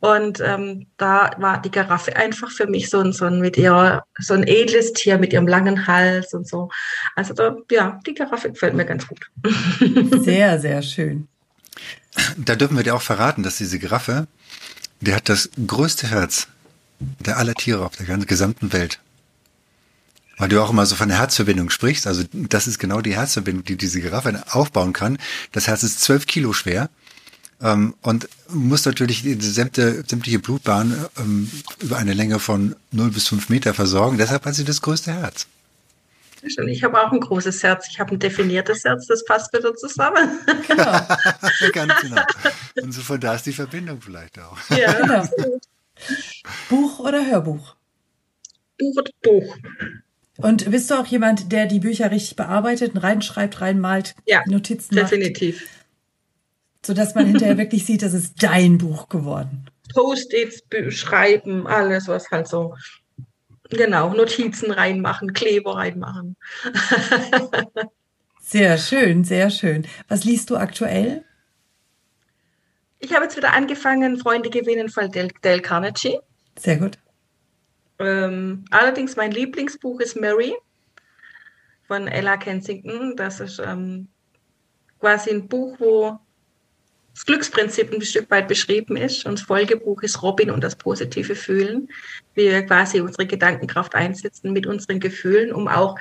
[0.00, 4.04] Und ähm, da war die Giraffe einfach für mich so ein, so ein mit ihrer,
[4.18, 6.70] so ein edles Tier mit ihrem langen Hals und so.
[7.16, 9.30] Also da, ja, die Giraffe gefällt mir ganz gut.
[10.24, 11.28] Sehr, sehr schön.
[12.36, 14.26] Da dürfen wir dir auch verraten, dass diese Giraffe
[15.04, 16.48] der hat das größte Herz
[16.98, 19.00] der aller Tiere auf der ganzen gesamten Welt.
[20.36, 23.64] Weil du auch immer so von der Herzverbindung sprichst, also das ist genau die Herzverbindung,
[23.64, 25.18] die diese Giraffe aufbauen kann.
[25.52, 26.90] Das Herz ist zwölf Kilo schwer
[27.62, 33.28] ähm, und muss natürlich die sämte, sämtliche Blutbahn ähm, über eine Länge von 0 bis
[33.28, 34.18] 5 Meter versorgen.
[34.18, 35.46] Deshalb hat sie das größte Herz.
[36.42, 37.88] Ich habe auch ein großes Herz.
[37.88, 40.40] Ich habe ein definiertes Herz, das passt wieder zusammen.
[40.66, 41.00] Genau.
[41.72, 42.22] Ganz genau.
[42.82, 44.58] Und so von da ist die Verbindung vielleicht auch.
[44.70, 45.28] Ja, genau.
[46.68, 47.74] Buch oder Hörbuch?
[48.78, 49.56] Buch oder Buch.
[50.38, 55.12] Und bist du auch jemand, der die Bücher richtig bearbeitet, reinschreibt, reinmalt, ja, Notizen macht?
[55.12, 55.68] definitiv.
[56.84, 59.66] Sodass man hinterher wirklich sieht, das ist dein Buch geworden.
[59.92, 62.74] Post-its, schreiben, alles, was halt so
[63.70, 66.36] Genau, Notizen reinmachen, Kleber reinmachen.
[68.40, 69.86] sehr schön, sehr schön.
[70.08, 71.24] Was liest du aktuell?
[72.98, 76.18] Ich habe jetzt wieder angefangen, Freunde gewinnen von Dale, Dale Carnegie.
[76.58, 76.98] Sehr gut.
[77.98, 80.54] Ähm, allerdings mein Lieblingsbuch ist Mary
[81.86, 83.16] von Ella Kensington.
[83.16, 84.08] Das ist ähm,
[85.00, 86.18] quasi ein Buch, wo
[87.14, 89.24] das Glücksprinzip ein Stück weit beschrieben ist.
[89.24, 91.88] Und das Folgebuch ist Robin und das positive Fühlen,
[92.34, 95.96] wie wir quasi unsere Gedankenkraft einsetzen mit unseren Gefühlen, um auch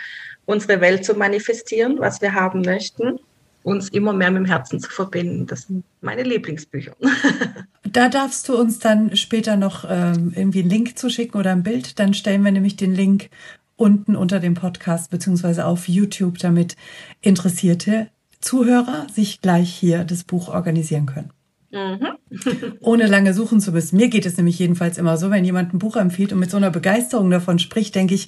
[0.46, 3.20] unsere Welt zu manifestieren, was wir haben möchten,
[3.62, 5.46] uns immer mehr mit dem Herzen zu verbinden.
[5.46, 6.96] Das sind meine Lieblingsbücher.
[7.94, 12.00] Da darfst du uns dann später noch ähm, irgendwie einen Link zuschicken oder ein Bild.
[12.00, 13.30] Dann stellen wir nämlich den Link
[13.76, 16.76] unten unter dem Podcast beziehungsweise auf YouTube, damit
[17.22, 18.10] Interessierte
[18.42, 21.32] Zuhörer sich gleich hier das Buch organisieren können.
[21.72, 22.08] Mhm.
[22.80, 23.98] Ohne lange suchen zu müssen.
[23.98, 26.58] Mir geht es nämlich jedenfalls immer so, wenn jemand ein Buch empfiehlt und mit so
[26.58, 28.28] einer Begeisterung davon spricht, denke ich,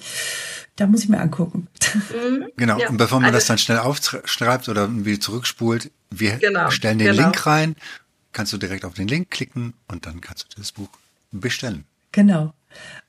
[0.75, 1.67] da muss ich mir angucken.
[2.13, 2.45] Mhm.
[2.57, 2.89] Genau, ja.
[2.89, 7.11] und bevor man also, das dann schnell aufschreibt oder wieder zurückspult, wir genau, stellen den
[7.11, 7.23] genau.
[7.23, 7.75] Link rein,
[8.35, 10.89] kannst du direkt auf den Link klicken und dann kannst du das Buch
[11.31, 11.85] bestellen.
[12.11, 12.53] Genau.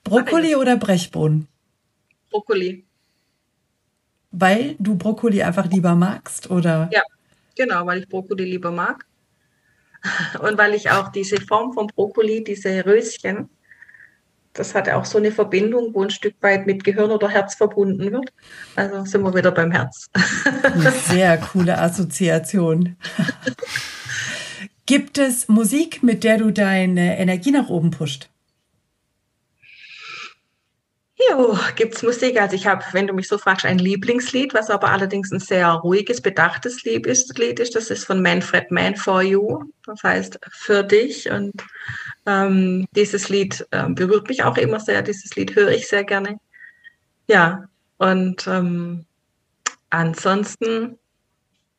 [0.05, 1.49] Brokkoli oder Brechbohnen?
[2.31, 2.85] Brokkoli.
[4.31, 6.89] Weil du Brokkoli einfach lieber magst, oder?
[6.93, 7.03] Ja,
[7.57, 9.05] genau, weil ich Brokkoli lieber mag.
[10.41, 13.49] Und weil ich auch diese Form von Brokkoli, diese Röschen,
[14.53, 18.12] das hat auch so eine Verbindung, wo ein Stück weit mit Gehirn oder Herz verbunden
[18.12, 18.33] wird.
[18.77, 20.09] Also sind wir wieder beim Herz.
[20.62, 22.97] Eine sehr coole Assoziation.
[24.87, 28.28] Gibt es Musik, mit der du deine Energie nach oben pusht?
[31.18, 32.39] Jo, gibt's Musik?
[32.39, 35.68] Also ich habe, wenn du mich so fragst, ein Lieblingslied, was aber allerdings ein sehr
[35.68, 37.37] ruhiges, bedachtes Lied ist.
[37.39, 37.74] Lied ist.
[37.74, 39.64] Das ist von Manfred Mann for You.
[39.87, 41.30] Das heißt für dich.
[41.30, 41.55] Und
[42.26, 45.03] ähm, dieses Lied ähm, berührt mich auch immer sehr.
[45.03, 46.39] Dieses Lied höre ich sehr gerne.
[47.28, 47.64] Ja,
[47.97, 49.07] und ähm,
[49.91, 50.99] ansonsten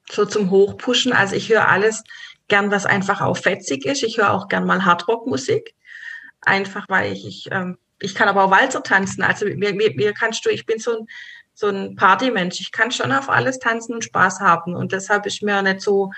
[0.09, 1.13] so zum Hochpushen.
[1.13, 2.03] Also ich höre alles
[2.47, 4.03] gern, was einfach auch fetzig ist.
[4.03, 5.73] Ich höre auch gern mal Hardrock-Musik.
[6.41, 9.23] Einfach weil ich, ich ähm, ich kann aber auch Walzer tanzen.
[9.23, 11.07] Also mir, mir, mir kannst du, ich bin so ein,
[11.53, 12.59] so ein Partymensch.
[12.59, 14.75] Ich kann schon auf alles tanzen und Spaß haben.
[14.75, 16.11] Und deshalb ist mir nicht so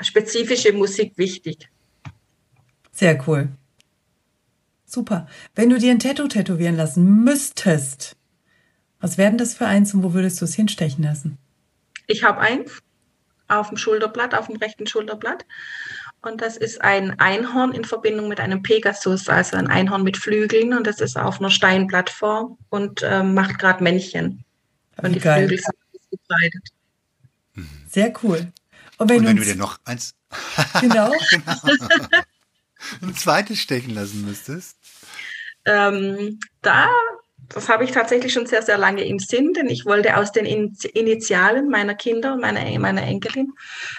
[0.00, 1.68] spezifische Musik wichtig.
[2.92, 3.48] Sehr cool.
[4.84, 5.26] Super.
[5.54, 8.16] Wenn du dir ein Tattoo tätowieren lassen müsstest,
[9.00, 11.38] was wäre denn das für eins und wo würdest du es hinstechen lassen?
[12.06, 12.82] Ich habe eins
[13.58, 15.44] auf dem Schulterblatt, auf dem rechten Schulterblatt.
[16.22, 20.72] Und das ist ein Einhorn in Verbindung mit einem Pegasus, also ein Einhorn mit Flügeln.
[20.72, 24.44] Und das ist auf einer Steinplattform und ähm, macht gerade Männchen.
[25.02, 25.48] Und die Geil.
[25.48, 25.76] Flügel sind
[26.10, 26.68] gebreitet.
[27.88, 28.52] Sehr cool.
[28.98, 30.14] Und wenn, und wenn du dir noch eins
[30.80, 31.12] genau.
[31.30, 32.06] genau.
[33.02, 34.76] ein zweites stechen lassen müsstest?
[35.64, 36.88] Ähm, da,
[37.48, 40.46] das habe ich tatsächlich schon sehr, sehr lange im Sinn, denn ich wollte aus den
[40.46, 43.52] Initialen meiner Kinder und meiner, meiner Enkelin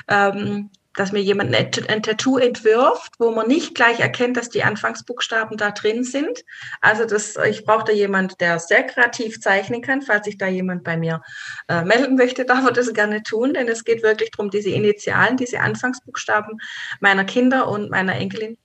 [0.08, 5.58] ähm, dass mir jemand ein, Tattoo entwirft, wo man nicht gleich erkennt, dass die Anfangsbuchstaben
[5.58, 6.44] da drin sind.
[6.82, 10.02] Also das, ich brauche da jemand, der sehr kreativ zeichnen kann.
[10.02, 11.22] Falls sich da jemand bei mir
[11.68, 15.38] äh, melden möchte, darf er das gerne tun, denn es geht wirklich darum, diese Initialen,
[15.38, 16.60] diese Anfangsbuchstaben
[17.00, 18.58] meiner Kinder und meiner Enkelin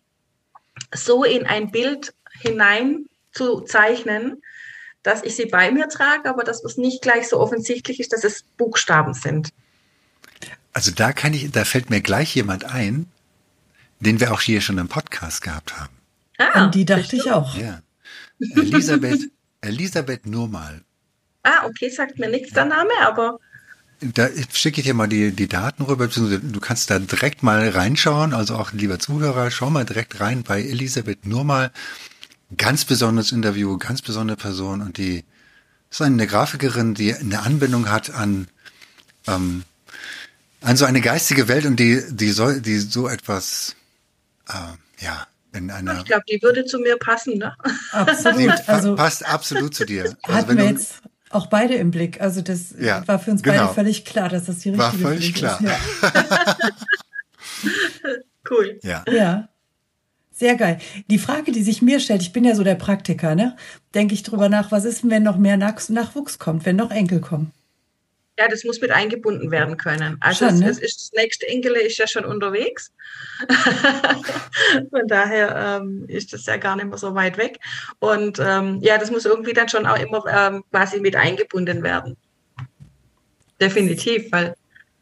[0.95, 4.43] so in ein Bild hinein zu zeichnen,
[5.09, 8.25] dass ich sie bei mir trage, aber dass es nicht gleich so offensichtlich ist, dass
[8.25, 9.49] es Buchstaben sind.
[10.75, 13.07] Also da kann ich, da fällt mir gleich jemand ein,
[14.01, 15.95] den wir auch hier schon im Podcast gehabt haben.
[16.37, 17.57] Ah, An die dachte ich auch.
[17.57, 17.81] Ja.
[18.39, 19.31] Elisabeth,
[19.63, 20.83] Elisabeth Nurmal.
[21.43, 23.39] Ah, okay, sagt mir nichts der Name, aber.
[24.01, 27.71] Da schicke ich dir mal die, die Daten rüber, beziehungsweise du kannst da direkt mal
[27.71, 31.73] reinschauen, also auch lieber Zuhörer, schau mal direkt rein bei Elisabeth Nurmal.
[32.57, 35.25] Ganz besonderes Interview, ganz besondere Person und die
[35.91, 38.49] ist eine Grafikerin, die eine Anbindung hat an
[39.27, 39.65] ähm,
[40.61, 43.77] an so eine geistige Welt und die, die soll, die so etwas,
[44.49, 45.99] äh, ja, in einer.
[45.99, 47.55] Ich glaube, die würde zu mir passen, ne?
[47.93, 48.69] Absolut.
[48.69, 50.17] also passt absolut zu dir.
[50.23, 52.21] Also hatten wir jetzt auch beide im Blick.
[52.21, 53.63] Also das ja, war für uns genau.
[53.63, 55.61] beide völlig klar, dass das die richtige war völlig klar.
[55.61, 55.67] ist.
[55.67, 56.53] Ja.
[58.51, 58.79] cool.
[58.83, 59.05] Ja.
[59.11, 59.49] Ja.
[60.39, 60.79] Sehr geil.
[61.11, 63.57] Die Frage, die sich mir stellt, ich bin ja so der Praktiker, ne?
[63.93, 67.21] Denke ich drüber nach, was ist denn, wenn noch mehr Nachwuchs kommt, wenn noch Enkel
[67.21, 67.51] kommen?
[68.39, 70.17] Ja, das muss mit eingebunden werden können.
[70.21, 70.69] Also schon, ne?
[70.69, 72.93] es, ist, das nächste Enkele ist ja schon unterwegs.
[74.91, 77.59] Von daher ähm, ist das ja gar nicht mehr so weit weg.
[77.99, 82.17] Und ähm, ja, das muss irgendwie dann schon auch immer ähm, quasi mit eingebunden werden.
[83.61, 84.55] Definitiv, weil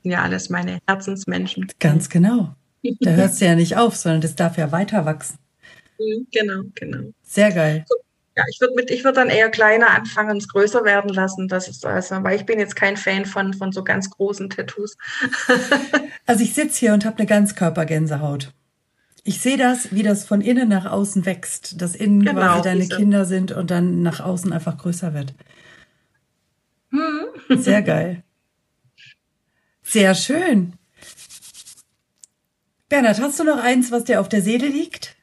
[0.02, 1.70] ja alles meine Herzensmenschen.
[1.78, 2.56] Ganz genau.
[3.00, 5.38] Da hört es ja nicht auf, sondern das darf ja weiter wachsen.
[5.98, 7.12] Mhm, genau, genau.
[7.22, 7.84] Sehr geil.
[8.36, 11.48] Ja, ich würde mit, ich würde dann eher kleiner anfangen und es größer werden lassen.
[11.48, 14.96] Das ist also, weil ich bin jetzt kein Fan von, von so ganz großen Tattoos.
[16.26, 18.52] also ich sitze hier und habe eine Ganzkörpergänsehaut.
[19.24, 22.80] Ich sehe das, wie das von innen nach außen wächst, dass innen genau, quasi deine
[22.82, 22.96] diese.
[22.96, 25.34] Kinder sind und dann nach außen einfach größer wird.
[26.90, 27.58] Hm.
[27.58, 28.22] Sehr geil.
[29.82, 30.74] Sehr schön.
[32.88, 35.16] Bernhard, hast du noch eins, was dir auf der Seele liegt?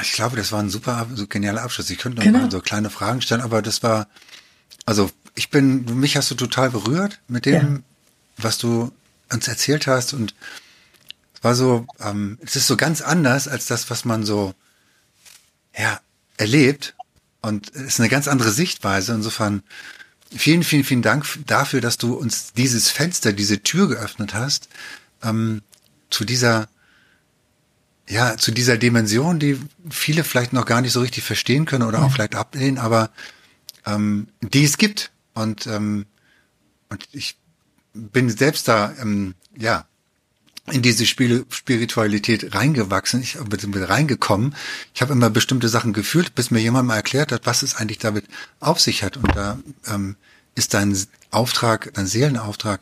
[0.00, 1.90] Ich glaube, das war ein super, so genialer Abschluss.
[1.90, 2.40] Ich könnte noch genau.
[2.40, 4.06] mal so kleine Fragen stellen, aber das war,
[4.86, 7.82] also ich bin, mich hast du total berührt mit dem, ja.
[8.36, 8.92] was du
[9.32, 10.34] uns erzählt hast und
[11.34, 14.54] es war so, ähm, es ist so ganz anders als das, was man so,
[15.76, 16.00] ja,
[16.36, 16.94] erlebt
[17.40, 19.12] und es ist eine ganz andere Sichtweise.
[19.12, 19.62] Insofern
[20.30, 24.68] vielen, vielen, vielen Dank dafür, dass du uns dieses Fenster, diese Tür geöffnet hast
[25.22, 25.62] ähm,
[26.10, 26.68] zu dieser
[28.10, 29.56] ja, zu dieser Dimension, die
[29.88, 33.10] viele vielleicht noch gar nicht so richtig verstehen können oder auch vielleicht ablehnen, aber
[33.86, 35.12] ähm, die es gibt.
[35.32, 36.06] Und, ähm,
[36.88, 37.36] und ich
[37.94, 39.86] bin selbst da, ähm, ja,
[40.72, 44.54] in diese Spiele, Spiritualität reingewachsen, ich bin reingekommen.
[44.92, 47.98] Ich habe immer bestimmte Sachen gefühlt, bis mir jemand mal erklärt hat, was es eigentlich
[47.98, 48.24] damit
[48.58, 49.16] auf sich hat.
[49.16, 50.16] Und da ähm,
[50.54, 50.96] ist dein
[51.30, 52.80] Auftrag, dein Seelenauftrag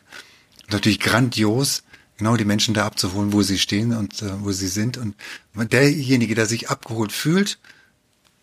[0.69, 1.83] natürlich grandios,
[2.19, 4.97] genau die Menschen da abzuholen, wo sie stehen und äh, wo sie sind.
[4.97, 5.15] Und
[5.55, 7.57] derjenige, der sich abgeholt fühlt,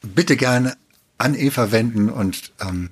[0.03, 0.77] bitte gerne
[1.19, 2.91] an Eva wenden und ähm,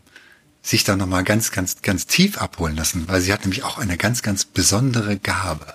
[0.63, 3.97] sich da nochmal ganz, ganz, ganz tief abholen lassen, weil sie hat nämlich auch eine
[3.97, 5.75] ganz, ganz besondere Gabe.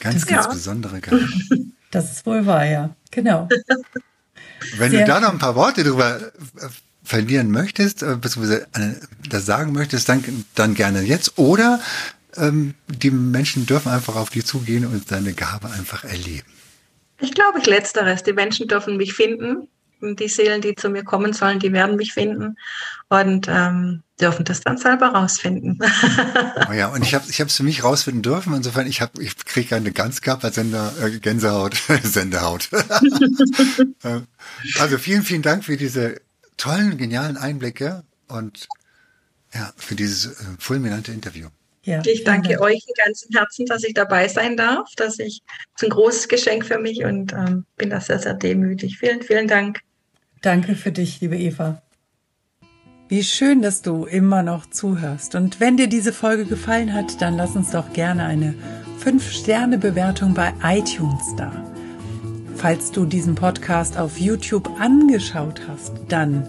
[0.00, 0.36] Ganz, ja.
[0.36, 1.28] ganz besondere Gabe.
[1.90, 2.90] Das ist wohl wahr, ja.
[3.12, 3.48] Genau.
[4.78, 6.68] Wenn Sehr du da noch ein paar Worte drüber äh,
[7.04, 8.94] verlieren möchtest, äh, beziehungsweise äh,
[9.28, 11.38] das sagen möchtest, dann, dann gerne jetzt.
[11.38, 11.78] Oder
[12.36, 16.48] ähm, die Menschen dürfen einfach auf dich zugehen und deine Gabe einfach erleben.
[17.20, 18.22] Ich glaube, ich letzteres.
[18.22, 19.68] Die Menschen dürfen mich finden.
[20.00, 22.58] Die Seelen, die zu mir kommen sollen, die werden mich finden
[23.08, 25.78] und ähm, dürfen das dann selber rausfinden.
[26.68, 28.52] oh ja, und ich habe ich es für mich rausfinden dürfen.
[28.54, 32.68] Insofern, ich habe ich kriege eine Ganzkörpersender äh, Gänsehaut, Sendehaut.
[34.02, 34.20] Äh,
[34.78, 36.20] also vielen, vielen Dank für diese
[36.58, 38.68] tollen, genialen Einblicke und
[39.54, 41.48] ja, für dieses äh, fulminante Interview.
[41.84, 42.60] Ja, ich danke Dank.
[42.62, 44.88] euch im ganzen Herzen, dass ich dabei sein darf.
[44.96, 48.34] Dass ich, das ist ein großes Geschenk für mich und ähm, bin da sehr, sehr
[48.34, 48.98] demütig.
[48.98, 49.80] Vielen, vielen Dank.
[50.40, 51.82] Danke für dich, liebe Eva.
[53.08, 55.34] Wie schön, dass du immer noch zuhörst.
[55.34, 58.54] Und wenn dir diese Folge gefallen hat, dann lass uns doch gerne eine
[59.04, 61.52] 5-Sterne-Bewertung bei iTunes da.
[62.56, 66.48] Falls du diesen Podcast auf YouTube angeschaut hast, dann